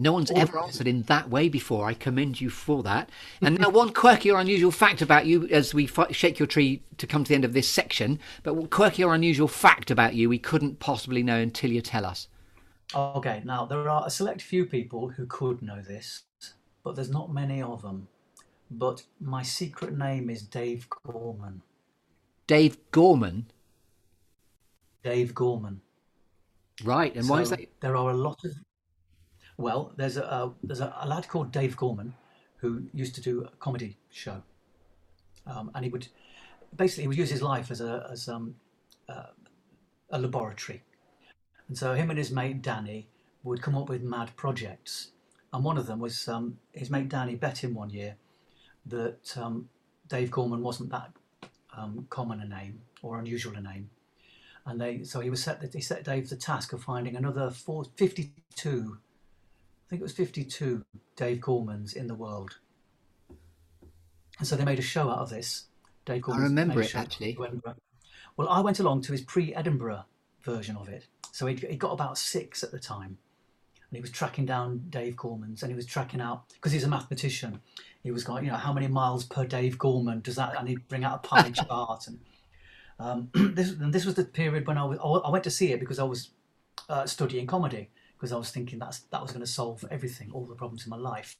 [0.00, 1.88] No one's ever answered in that way before.
[1.88, 3.10] I commend you for that.
[3.40, 6.82] And now, one quirky or unusual fact about you as we fi- shake your tree
[6.98, 10.14] to come to the end of this section, but one quirky or unusual fact about
[10.14, 12.28] you we couldn't possibly know until you tell us.
[12.94, 16.22] Okay, now there are a select few people who could know this,
[16.84, 18.06] but there's not many of them.
[18.70, 21.62] But my secret name is Dave Gorman.
[22.46, 23.50] Dave Gorman.
[25.02, 25.80] Dave Gorman.
[26.84, 27.60] Right, and why is that?
[27.80, 28.52] There are a lot of.
[29.58, 32.14] Well, there's a, a there's a, a lad called Dave Gorman
[32.58, 34.42] who used to do a comedy show,
[35.46, 36.06] um, and he would
[36.76, 38.54] basically he would use his life as a as um,
[39.08, 39.26] uh,
[40.10, 40.84] a laboratory,
[41.66, 43.08] and so him and his mate Danny
[43.42, 45.10] would come up with mad projects,
[45.52, 48.14] and one of them was um, his mate Danny bet him one year
[48.86, 49.68] that um,
[50.08, 51.10] Dave Gorman wasn't that
[51.76, 53.90] um, common a name or unusual a name,
[54.66, 57.82] and they so he was set he set Dave the task of finding another four,
[57.96, 58.98] 52
[59.88, 60.84] I think it was 52
[61.16, 62.58] Dave Gormans in the world.
[64.38, 65.64] And so they made a show out of this.
[66.04, 67.38] Dave Gorman remember it, actually.
[68.36, 70.04] well I went along to his pre-Edinburgh
[70.42, 71.06] version of it.
[71.32, 73.16] So he he got about six at the time.
[73.88, 76.88] And he was tracking down Dave Gorman's and he was tracking out because he's a
[76.88, 77.62] mathematician.
[78.02, 80.86] He was going you know how many miles per Dave Gorman does that and he'd
[80.88, 82.20] bring out a pie chart and
[82.98, 85.80] um, this and this was the period when I was I went to see it
[85.80, 86.28] because I was
[86.90, 90.44] uh, studying comedy because I was thinking that's that was going to solve everything, all
[90.44, 91.36] the problems in my life.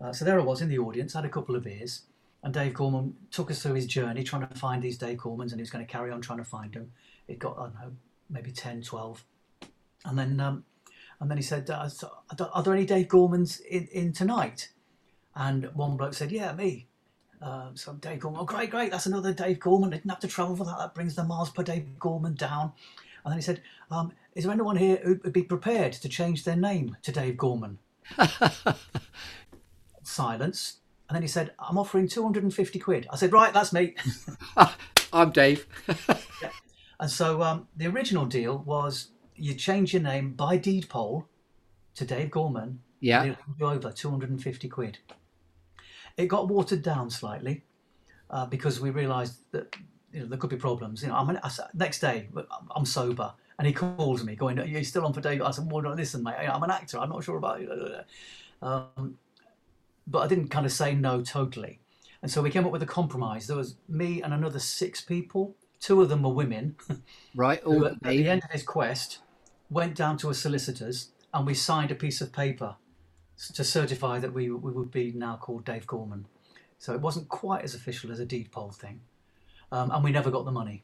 [0.00, 2.02] Uh, so there I was in the audience, had a couple of beers,
[2.42, 5.56] and Dave Gorman took us through his journey trying to find these Dave Gormans, and
[5.56, 6.92] he was going to carry on trying to find them.
[7.26, 7.92] It got I don't know
[8.30, 9.24] maybe 10, 12.
[10.04, 10.64] and then um,
[11.20, 11.88] and then he said, uh,
[12.52, 14.70] "Are there any Dave Gormans in, in tonight?"
[15.34, 16.86] And one bloke said, "Yeah, me."
[17.40, 19.90] Uh, so Dave Gorman, oh great, great, that's another Dave Gorman.
[19.90, 20.78] Didn't have to travel for that.
[20.78, 22.72] That brings the miles per Dave Gorman down.
[23.24, 23.60] And then he said,
[23.90, 27.36] um, "Is there anyone here who would be prepared to change their name to Dave
[27.36, 27.78] Gorman?"
[30.02, 30.78] Silence.
[31.08, 33.96] And then he said, "I'm offering 250 quid." I said, "Right, that's me."
[35.12, 35.66] I'm Dave.
[37.00, 41.26] and so um, the original deal was you change your name by deed poll
[41.94, 42.80] to Dave Gorman.
[43.00, 43.22] Yeah.
[43.22, 44.98] and it'll go over 250 quid.
[46.16, 47.62] It got watered down slightly
[48.30, 49.76] uh, because we realised that
[50.12, 51.02] you know there could be problems.
[51.02, 52.28] You know, I'm an, I next day
[52.74, 55.70] I'm sober and he calls me going, "Are you still on for Dave?" I said,
[55.70, 56.98] "Well, no, listen, mate, I'm an actor.
[56.98, 57.96] I'm not sure about you."
[58.62, 59.18] Um,
[60.06, 61.80] but I didn't kind of say no totally.
[62.22, 63.46] And so we came up with a compromise.
[63.46, 65.56] There was me and another six people.
[65.80, 66.76] Two of them were women.
[67.34, 67.62] Right.
[67.64, 69.18] All at, at the end of his quest
[69.68, 72.76] went down to a solicitor's and we signed a piece of paper
[73.52, 76.26] to certify that we, we would be now called Dave Gorman.
[76.78, 79.00] So it wasn't quite as official as a deed poll thing.
[79.70, 80.82] Um, and we never got the money.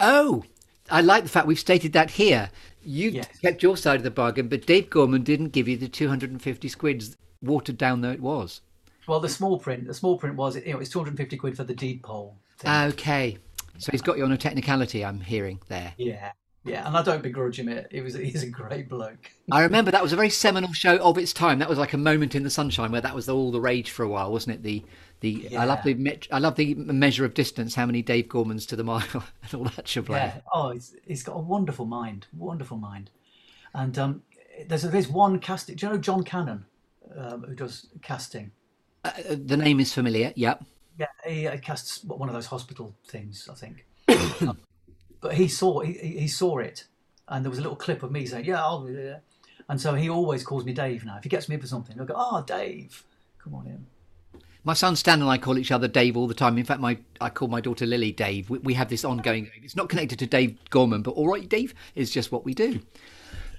[0.00, 0.42] Oh,
[0.90, 2.50] I like the fact we've stated that here.
[2.82, 3.28] You Yes.
[3.42, 7.16] kept your side of the bargain, but Dave Gorman didn't give you the 250 squids,
[7.42, 8.60] watered down though it was.
[9.06, 11.74] Well, the small print, the small print was, you know, it's 250 quid for the
[11.74, 12.70] deed poll thing.
[12.70, 13.38] Okay.
[13.78, 15.94] So he's got you on a technicality, I'm hearing there.
[15.98, 16.32] yeah.
[16.62, 16.86] Yeah.
[16.86, 17.88] And I don't begrudge him it.
[17.90, 19.30] He was, he's a great bloke.
[19.52, 21.58] I remember that was a very seminal show of its time.
[21.58, 24.02] That was like a moment in the sunshine where that was all the rage for
[24.02, 24.62] a while, wasn't it?
[24.62, 24.84] The
[25.20, 28.66] the I love the met- I love the measure of distance, how many Dave Gormans
[28.68, 30.16] to the mile and all that shebang.
[30.16, 30.40] Yeah.
[30.52, 33.10] Oh, he's, he's got a wonderful mind, wonderful mind.
[33.74, 34.22] And um,
[34.66, 35.76] there's there's one casting.
[35.76, 36.64] Do you know John Cannon,
[37.16, 38.50] um, who does casting?
[39.04, 40.32] Uh, the name is familiar.
[40.36, 40.64] Yep.
[40.98, 43.86] Yeah, he uh, casts one of those hospital things, I think.
[44.40, 44.58] Um,
[45.20, 46.84] but he saw he, he he saw it,
[47.28, 49.22] and there was a little clip of me saying, "Yeah, I'll." be there."
[49.68, 51.18] And so he always calls me Dave now.
[51.18, 53.04] If he gets me for something, he'll go, "Oh, Dave,
[53.38, 53.86] come on in."
[54.62, 56.58] My son Stan and I call each other Dave all the time.
[56.58, 58.50] In fact, my I call my daughter Lily Dave.
[58.50, 59.50] We, we have this ongoing.
[59.62, 62.80] It's not connected to Dave Gorman, but all right, Dave is just what we do.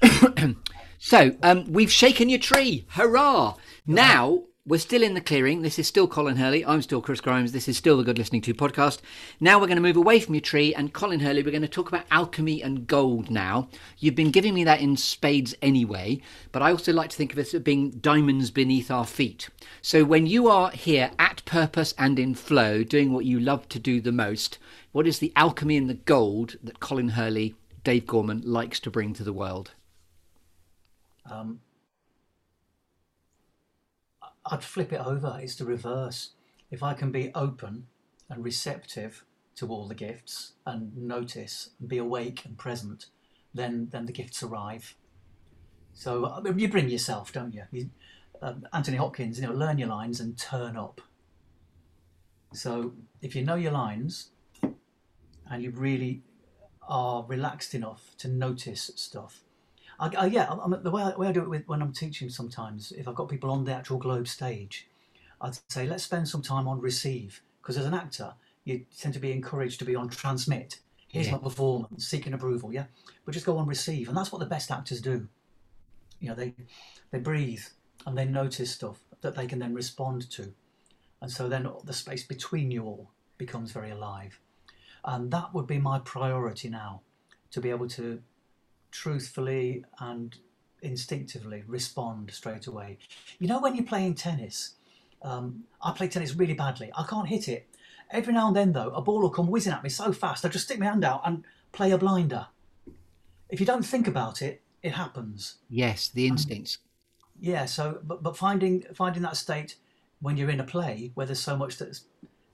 [1.00, 2.86] so um, we've shaken your tree.
[2.90, 3.56] Hurrah!
[3.86, 5.64] Now we're still in the clearing.
[5.64, 6.64] This is still Colin Hurley.
[6.64, 7.52] I'm still Chris Grimes.
[7.52, 9.00] This is still the Good Listening to podcast.
[9.40, 11.42] Now we're going to move away from your tree and Colin Hurley.
[11.42, 13.70] We're going to talk about alchemy and gold now.
[13.98, 17.40] You've been giving me that in spades anyway, but I also like to think of
[17.40, 19.50] it as being diamonds beneath our feet.
[19.82, 23.80] So when you are here at purpose and in flow, doing what you love to
[23.80, 24.60] do the most,
[24.92, 29.14] what is the alchemy and the gold that Colin Hurley, Dave Gorman, likes to bring
[29.16, 29.72] to the world?
[31.30, 31.62] Um,
[34.46, 35.38] I'd flip it over.
[35.42, 36.32] It's the reverse.
[36.70, 37.88] If I can be open
[38.30, 39.26] and receptive
[39.56, 43.08] to all the gifts and notice and be awake and present,
[43.54, 44.96] then then the gifts arrive.
[45.94, 47.64] So you bring yourself, don't you?
[47.72, 47.90] you
[48.42, 51.02] um, Anthony Hopkins, you know, learn your lines and turn up.
[52.54, 54.30] So if you know your lines
[54.64, 56.24] and you really
[56.88, 59.44] are relaxed enough to notice stuff,
[60.02, 62.30] I, I, yeah, I'm, the way I, way I do it with, when I'm teaching
[62.30, 64.88] sometimes, if I've got people on the actual globe stage,
[65.40, 68.34] I'd say let's spend some time on receive because as an actor,
[68.66, 70.80] you tend to be encouraged to be on transmit.
[71.08, 71.34] Here's Yeah.
[71.34, 72.86] my performance, seeking approval, yeah.
[73.26, 75.28] But just go on receive, and that's what the best actors do.
[76.20, 76.56] You know, they
[77.12, 77.64] they breathe
[78.06, 80.54] and they notice stuff that they can then respond to,
[81.22, 84.40] and so then the space between you all becomes very alive,
[85.06, 87.02] and that would be my priority now,
[87.52, 88.22] to be able to
[88.92, 90.38] truthfully and
[90.82, 92.98] instinctively respond straight away.
[93.40, 94.76] You know, when you're playing tennis,
[95.22, 96.92] um, I play tennis really badly.
[96.96, 97.68] I can't hit it.
[98.10, 100.50] Every now and then, though, a ball will come whizzing at me so fast, I
[100.50, 102.48] just stick my hand out and play a blinder.
[103.50, 105.58] If you don't think about it, it happens.
[105.70, 106.80] Yes, the instincts.
[107.40, 107.66] Yeah.
[107.66, 109.76] So, but, but finding finding that state
[110.22, 112.06] when you're in a play where there's so much that's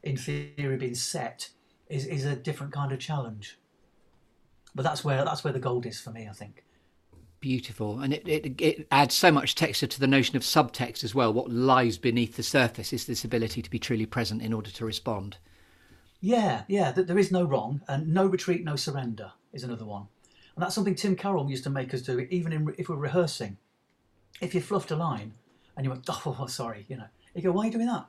[0.03, 1.49] in theory been set
[1.89, 3.57] is, is a different kind of challenge.
[4.75, 6.63] But that's where that's where the gold is for me, I think.
[7.39, 11.13] Beautiful, and it, it it adds so much texture to the notion of subtext as
[11.13, 11.31] well.
[11.31, 14.85] What lies beneath the surface is this ability to be truly present in order to
[14.85, 15.37] respond.
[16.19, 16.91] Yeah, yeah.
[16.91, 20.07] That there is no wrong, and no retreat, no surrender is another one,
[20.55, 22.19] and that's something Tim Carroll used to make us do.
[22.19, 23.57] Even in, if we're rehearsing,
[24.41, 25.33] if you fluffed a line
[25.75, 28.07] and you went, "Oh, oh sorry," you know, you go, "Why are you doing that?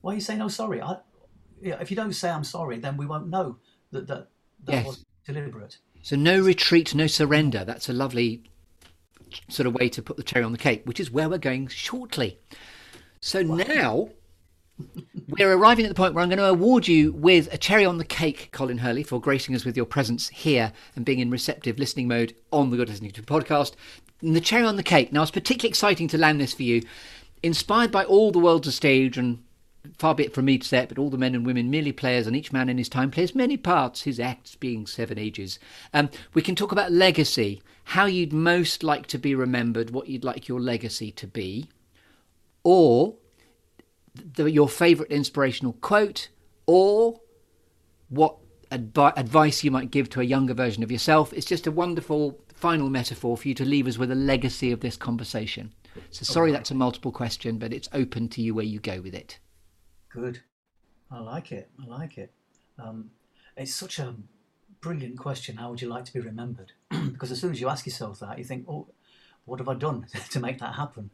[0.00, 0.96] Why are you saying, oh, sorry?" I,
[1.60, 3.58] yeah, if you don't say, "I'm sorry," then we won't know
[3.92, 4.28] that that,
[4.64, 4.86] that Yes.
[4.86, 5.78] was deliberate.
[6.02, 7.64] So no retreat, no surrender.
[7.64, 8.42] That's a lovely
[9.48, 11.68] sort of way to put the cherry on the cake, which is where we're going
[11.68, 12.38] shortly.
[13.20, 14.10] So now
[15.28, 17.98] we're arriving at the point where I'm going to award you with a cherry on
[17.98, 21.78] the cake, Colin Hurley, for gracing us with your presence here and being in receptive
[21.78, 23.74] listening mode on the Good Listening to podcast.
[24.20, 25.12] And the cherry on the cake.
[25.12, 26.82] Now, it's particularly exciting to land this for you,
[27.42, 29.42] inspired by all the world's a stage and
[29.98, 31.92] far be it from me to say it, but all the men and women merely
[31.92, 35.58] players, and each man in his time plays many parts, his acts being seven ages.
[35.92, 40.24] Um, we can talk about legacy, how you'd most like to be remembered, what you'd
[40.24, 41.68] like your legacy to be,
[42.62, 43.16] or
[44.14, 46.28] the, your favourite inspirational quote,
[46.66, 47.20] or
[48.08, 48.36] what
[48.70, 51.32] advi- advice you might give to a younger version of yourself.
[51.32, 54.80] It's just a wonderful final metaphor for you to leave us with a legacy of
[54.80, 55.72] this conversation.
[56.10, 59.14] So sorry that's a multiple question, but it's open to you where you go with
[59.14, 59.38] it.
[60.12, 60.40] Good.
[61.10, 61.70] I like it.
[61.82, 62.32] I like it.
[62.78, 63.10] Um,
[63.56, 64.14] it's such a
[64.80, 65.56] brilliant question.
[65.56, 66.72] How would you like to be remembered?
[66.90, 68.88] because as soon as you ask yourself that, you think, oh,
[69.46, 71.10] what have I done to make that happen?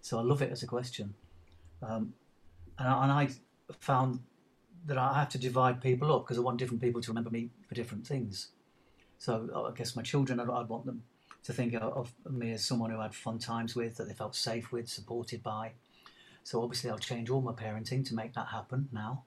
[0.00, 1.14] So I love it as a question.
[1.82, 2.14] Um,
[2.78, 3.28] and, I, and I
[3.80, 4.20] found
[4.86, 7.50] that I have to divide people up because I want different people to remember me
[7.68, 8.48] for different things.
[9.18, 11.02] So I guess my children, I'd, I'd want them
[11.44, 14.70] to think of me as someone who had fun times with, that they felt safe
[14.70, 15.72] with, supported by.
[16.46, 19.24] So obviously, I'll change all my parenting to make that happen now.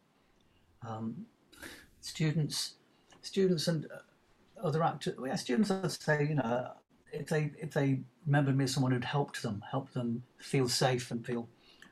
[0.87, 1.25] Um,
[1.99, 2.75] students,
[3.21, 5.17] students, and uh, other actors.
[5.21, 5.69] Yeah, students.
[5.69, 6.71] I'd say, you know,
[7.11, 11.11] if they if they remembered me as someone who'd helped them, helped them feel safe
[11.11, 11.49] and feel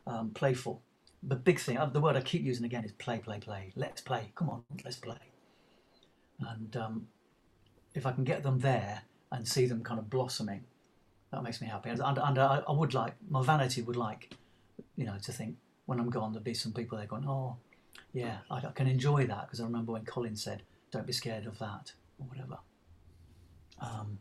[0.08, 0.82] um, playful.
[1.22, 3.74] The big thing, uh, the word I keep using again is play, play, play.
[3.76, 4.32] Let's play.
[4.34, 5.18] Come on, let's play.
[6.40, 7.08] And um,
[7.94, 9.02] if I can get them there
[9.34, 10.64] and see them kind of blossoming,
[11.34, 11.90] that makes me happy.
[11.90, 14.34] And, and, and I, I would like my vanity would like
[14.98, 15.56] you know, to think
[15.86, 17.56] when I'm gone, there'll be some people there going, oh,
[18.14, 21.46] yeah, I, I can enjoy that because I remember when Colin said, don't be scared
[21.46, 22.58] of that or whatever.
[23.80, 24.20] Um,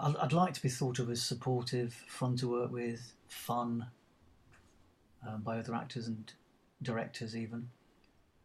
[0.00, 3.86] I'd, I'd, like to be thought of as supportive, fun to work with, fun
[5.26, 6.32] um, by other actors and
[6.82, 7.68] directors, even.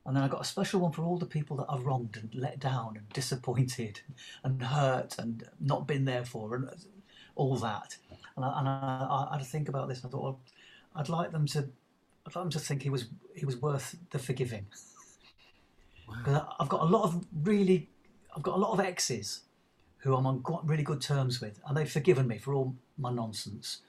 [0.06, 2.34] And then I've got a special one for all the people that I've wronged and
[2.34, 4.02] let down and disappointed
[4.44, 6.70] and hurt and not been there for and
[7.36, 7.96] all that.
[8.36, 10.40] And I, and I, I, I think about this and I thought, well,
[10.98, 13.06] I'd like them to, I'd like them to think he was
[13.36, 14.66] he was worth the forgiving.
[16.08, 16.56] Because wow.
[16.60, 17.90] I've got a lot of really,
[18.36, 19.42] I've got a lot of exes
[19.98, 23.82] who I'm on really good terms with, and they've forgiven me for all my nonsense.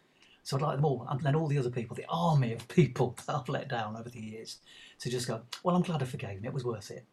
[0.42, 3.16] So I'd like them all, and then all the other people, the army of people
[3.26, 4.58] that I've let down over the years,
[5.00, 6.44] to just go, well, I'm glad I forgave him.
[6.44, 7.04] It was worth it.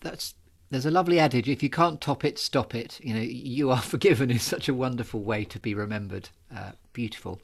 [0.00, 0.34] That's
[0.70, 3.00] there's a lovely adage: if you can't top it, stop it.
[3.00, 6.28] You know, you are forgiven is such a wonderful way to be remembered.
[6.54, 7.40] Uh, beautiful.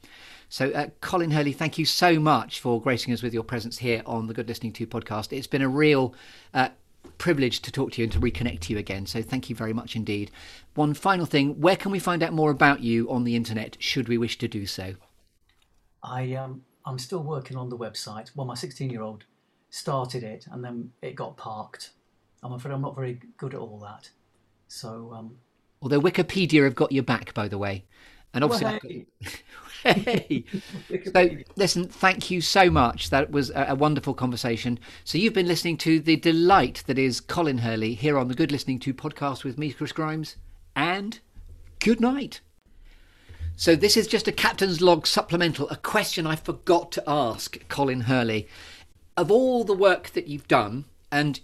[0.49, 4.01] So, uh, Colin Hurley, thank you so much for gracing us with your presence here
[4.05, 5.35] on the Good Listening To podcast.
[5.35, 6.13] It's been a real
[6.53, 6.69] uh,
[7.17, 9.05] privilege to talk to you and to reconnect to you again.
[9.05, 10.31] So, thank you very much indeed.
[10.75, 13.75] One final thing: where can we find out more about you on the internet?
[13.79, 14.95] Should we wish to do so?
[16.01, 18.31] I um, I'm still working on the website.
[18.35, 19.25] Well, my 16 year old
[19.69, 21.91] started it, and then it got parked
[22.43, 24.09] I'm afraid I'm not very good at all that.
[24.67, 25.37] So, um,
[25.81, 27.85] although Wikipedia have got your back, by the way,
[28.33, 29.33] and obviously, well,
[29.83, 29.93] hey.
[30.83, 31.03] hey.
[31.13, 33.09] so listen, thank you so much.
[33.09, 34.79] That was a, a, wonderful conversation.
[35.03, 38.51] So you've been listening to the delight that is Colin Hurley here on the Good
[38.51, 40.35] Listening to podcast with me, Chris Grimes,
[40.75, 41.19] and
[41.79, 42.41] good night.
[43.55, 48.01] So this is just a captain's log supplemental, a question I forgot to ask Colin
[48.01, 48.47] Hurley.
[49.15, 51.39] Of all the work that you've done, and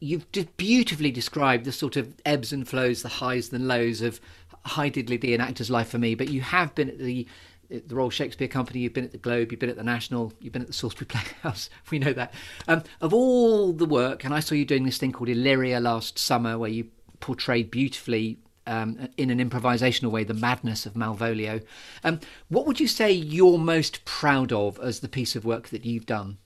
[0.00, 0.26] you've
[0.56, 4.20] beautifully described the sort of ebbs and flows, the highs and lows of
[4.64, 6.14] High Diddley Dee an actor's life for me.
[6.14, 7.26] But you have been at the
[7.68, 10.52] the Royal Shakespeare Company, you've been at the Globe, you've been at the National, you've
[10.52, 11.70] been at the Salisbury Playhouse.
[11.90, 12.34] We know that.
[12.68, 16.18] Um, of all the work, and I saw you doing this thing called Illyria last
[16.18, 16.88] summer, where you
[17.20, 18.36] portrayed beautifully
[18.66, 21.64] um, in an improvisational way the madness of Malvolio.
[22.04, 25.84] Um, what would you say you're most proud of as the piece of work that
[25.84, 26.38] you've done?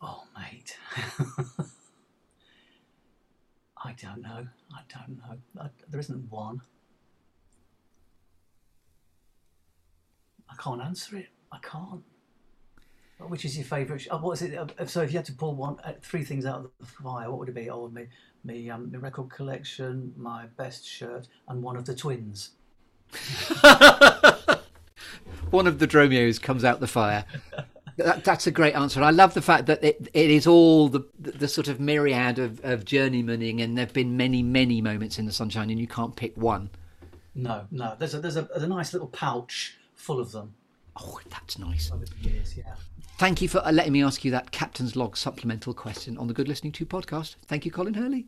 [0.00, 0.76] Oh, mate.
[3.84, 4.46] I don't know.
[4.72, 5.38] I don't know.
[5.60, 6.62] I, there isn't one.
[10.48, 11.28] I can't answer it.
[11.52, 12.02] I can't.
[13.18, 14.06] Which is your favourite?
[14.10, 14.58] Oh, what is it?
[14.58, 17.30] Uh, so, if you had to pull one, uh, three things out of the fire,
[17.30, 17.70] what would it be?
[17.70, 18.08] Oh, me,
[18.44, 22.50] me, um, my record collection, my best shirt, and one of the twins.
[25.50, 27.24] one of the Dromios comes out the fire.
[27.96, 29.02] That, that's a great answer.
[29.02, 32.62] I love the fact that it, it is all the, the, sort of myriad of,
[32.62, 36.14] of journeymaning, and there have been many, many moments in the sunshine, and you can't
[36.14, 36.68] pick one.
[37.34, 37.94] No, no.
[37.98, 40.54] There's a there's a, there's a nice little pouch full of them.
[41.00, 41.90] Oh, that's nice.
[42.20, 42.74] Years, yeah.
[43.18, 46.34] Thank you for uh, letting me ask you that Captain's Log supplemental question on the
[46.34, 47.36] Good Listening To podcast.
[47.46, 48.26] Thank you, Colin Hurley.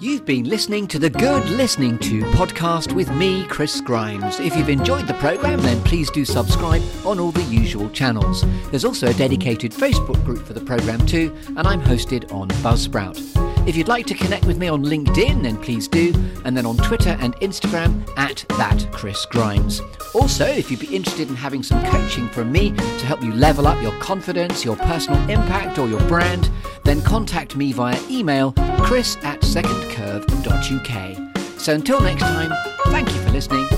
[0.00, 4.38] You've been listening to the Good Listening To podcast with me, Chris Grimes.
[4.38, 8.44] If you've enjoyed the programme, then please do subscribe on all the usual channels.
[8.70, 13.47] There's also a dedicated Facebook group for the programme too, and I'm hosted on Buzzsprout.
[13.68, 16.14] If you'd like to connect with me on LinkedIn, then please do,
[16.46, 19.82] and then on Twitter and Instagram at that Chris Grimes.
[20.14, 23.66] Also, if you'd be interested in having some coaching from me to help you level
[23.66, 26.48] up your confidence, your personal impact, or your brand,
[26.84, 31.60] then contact me via email chris at secondcurve.uk.
[31.60, 32.50] So until next time,
[32.86, 33.68] thank you for listening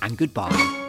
[0.00, 0.83] and goodbye.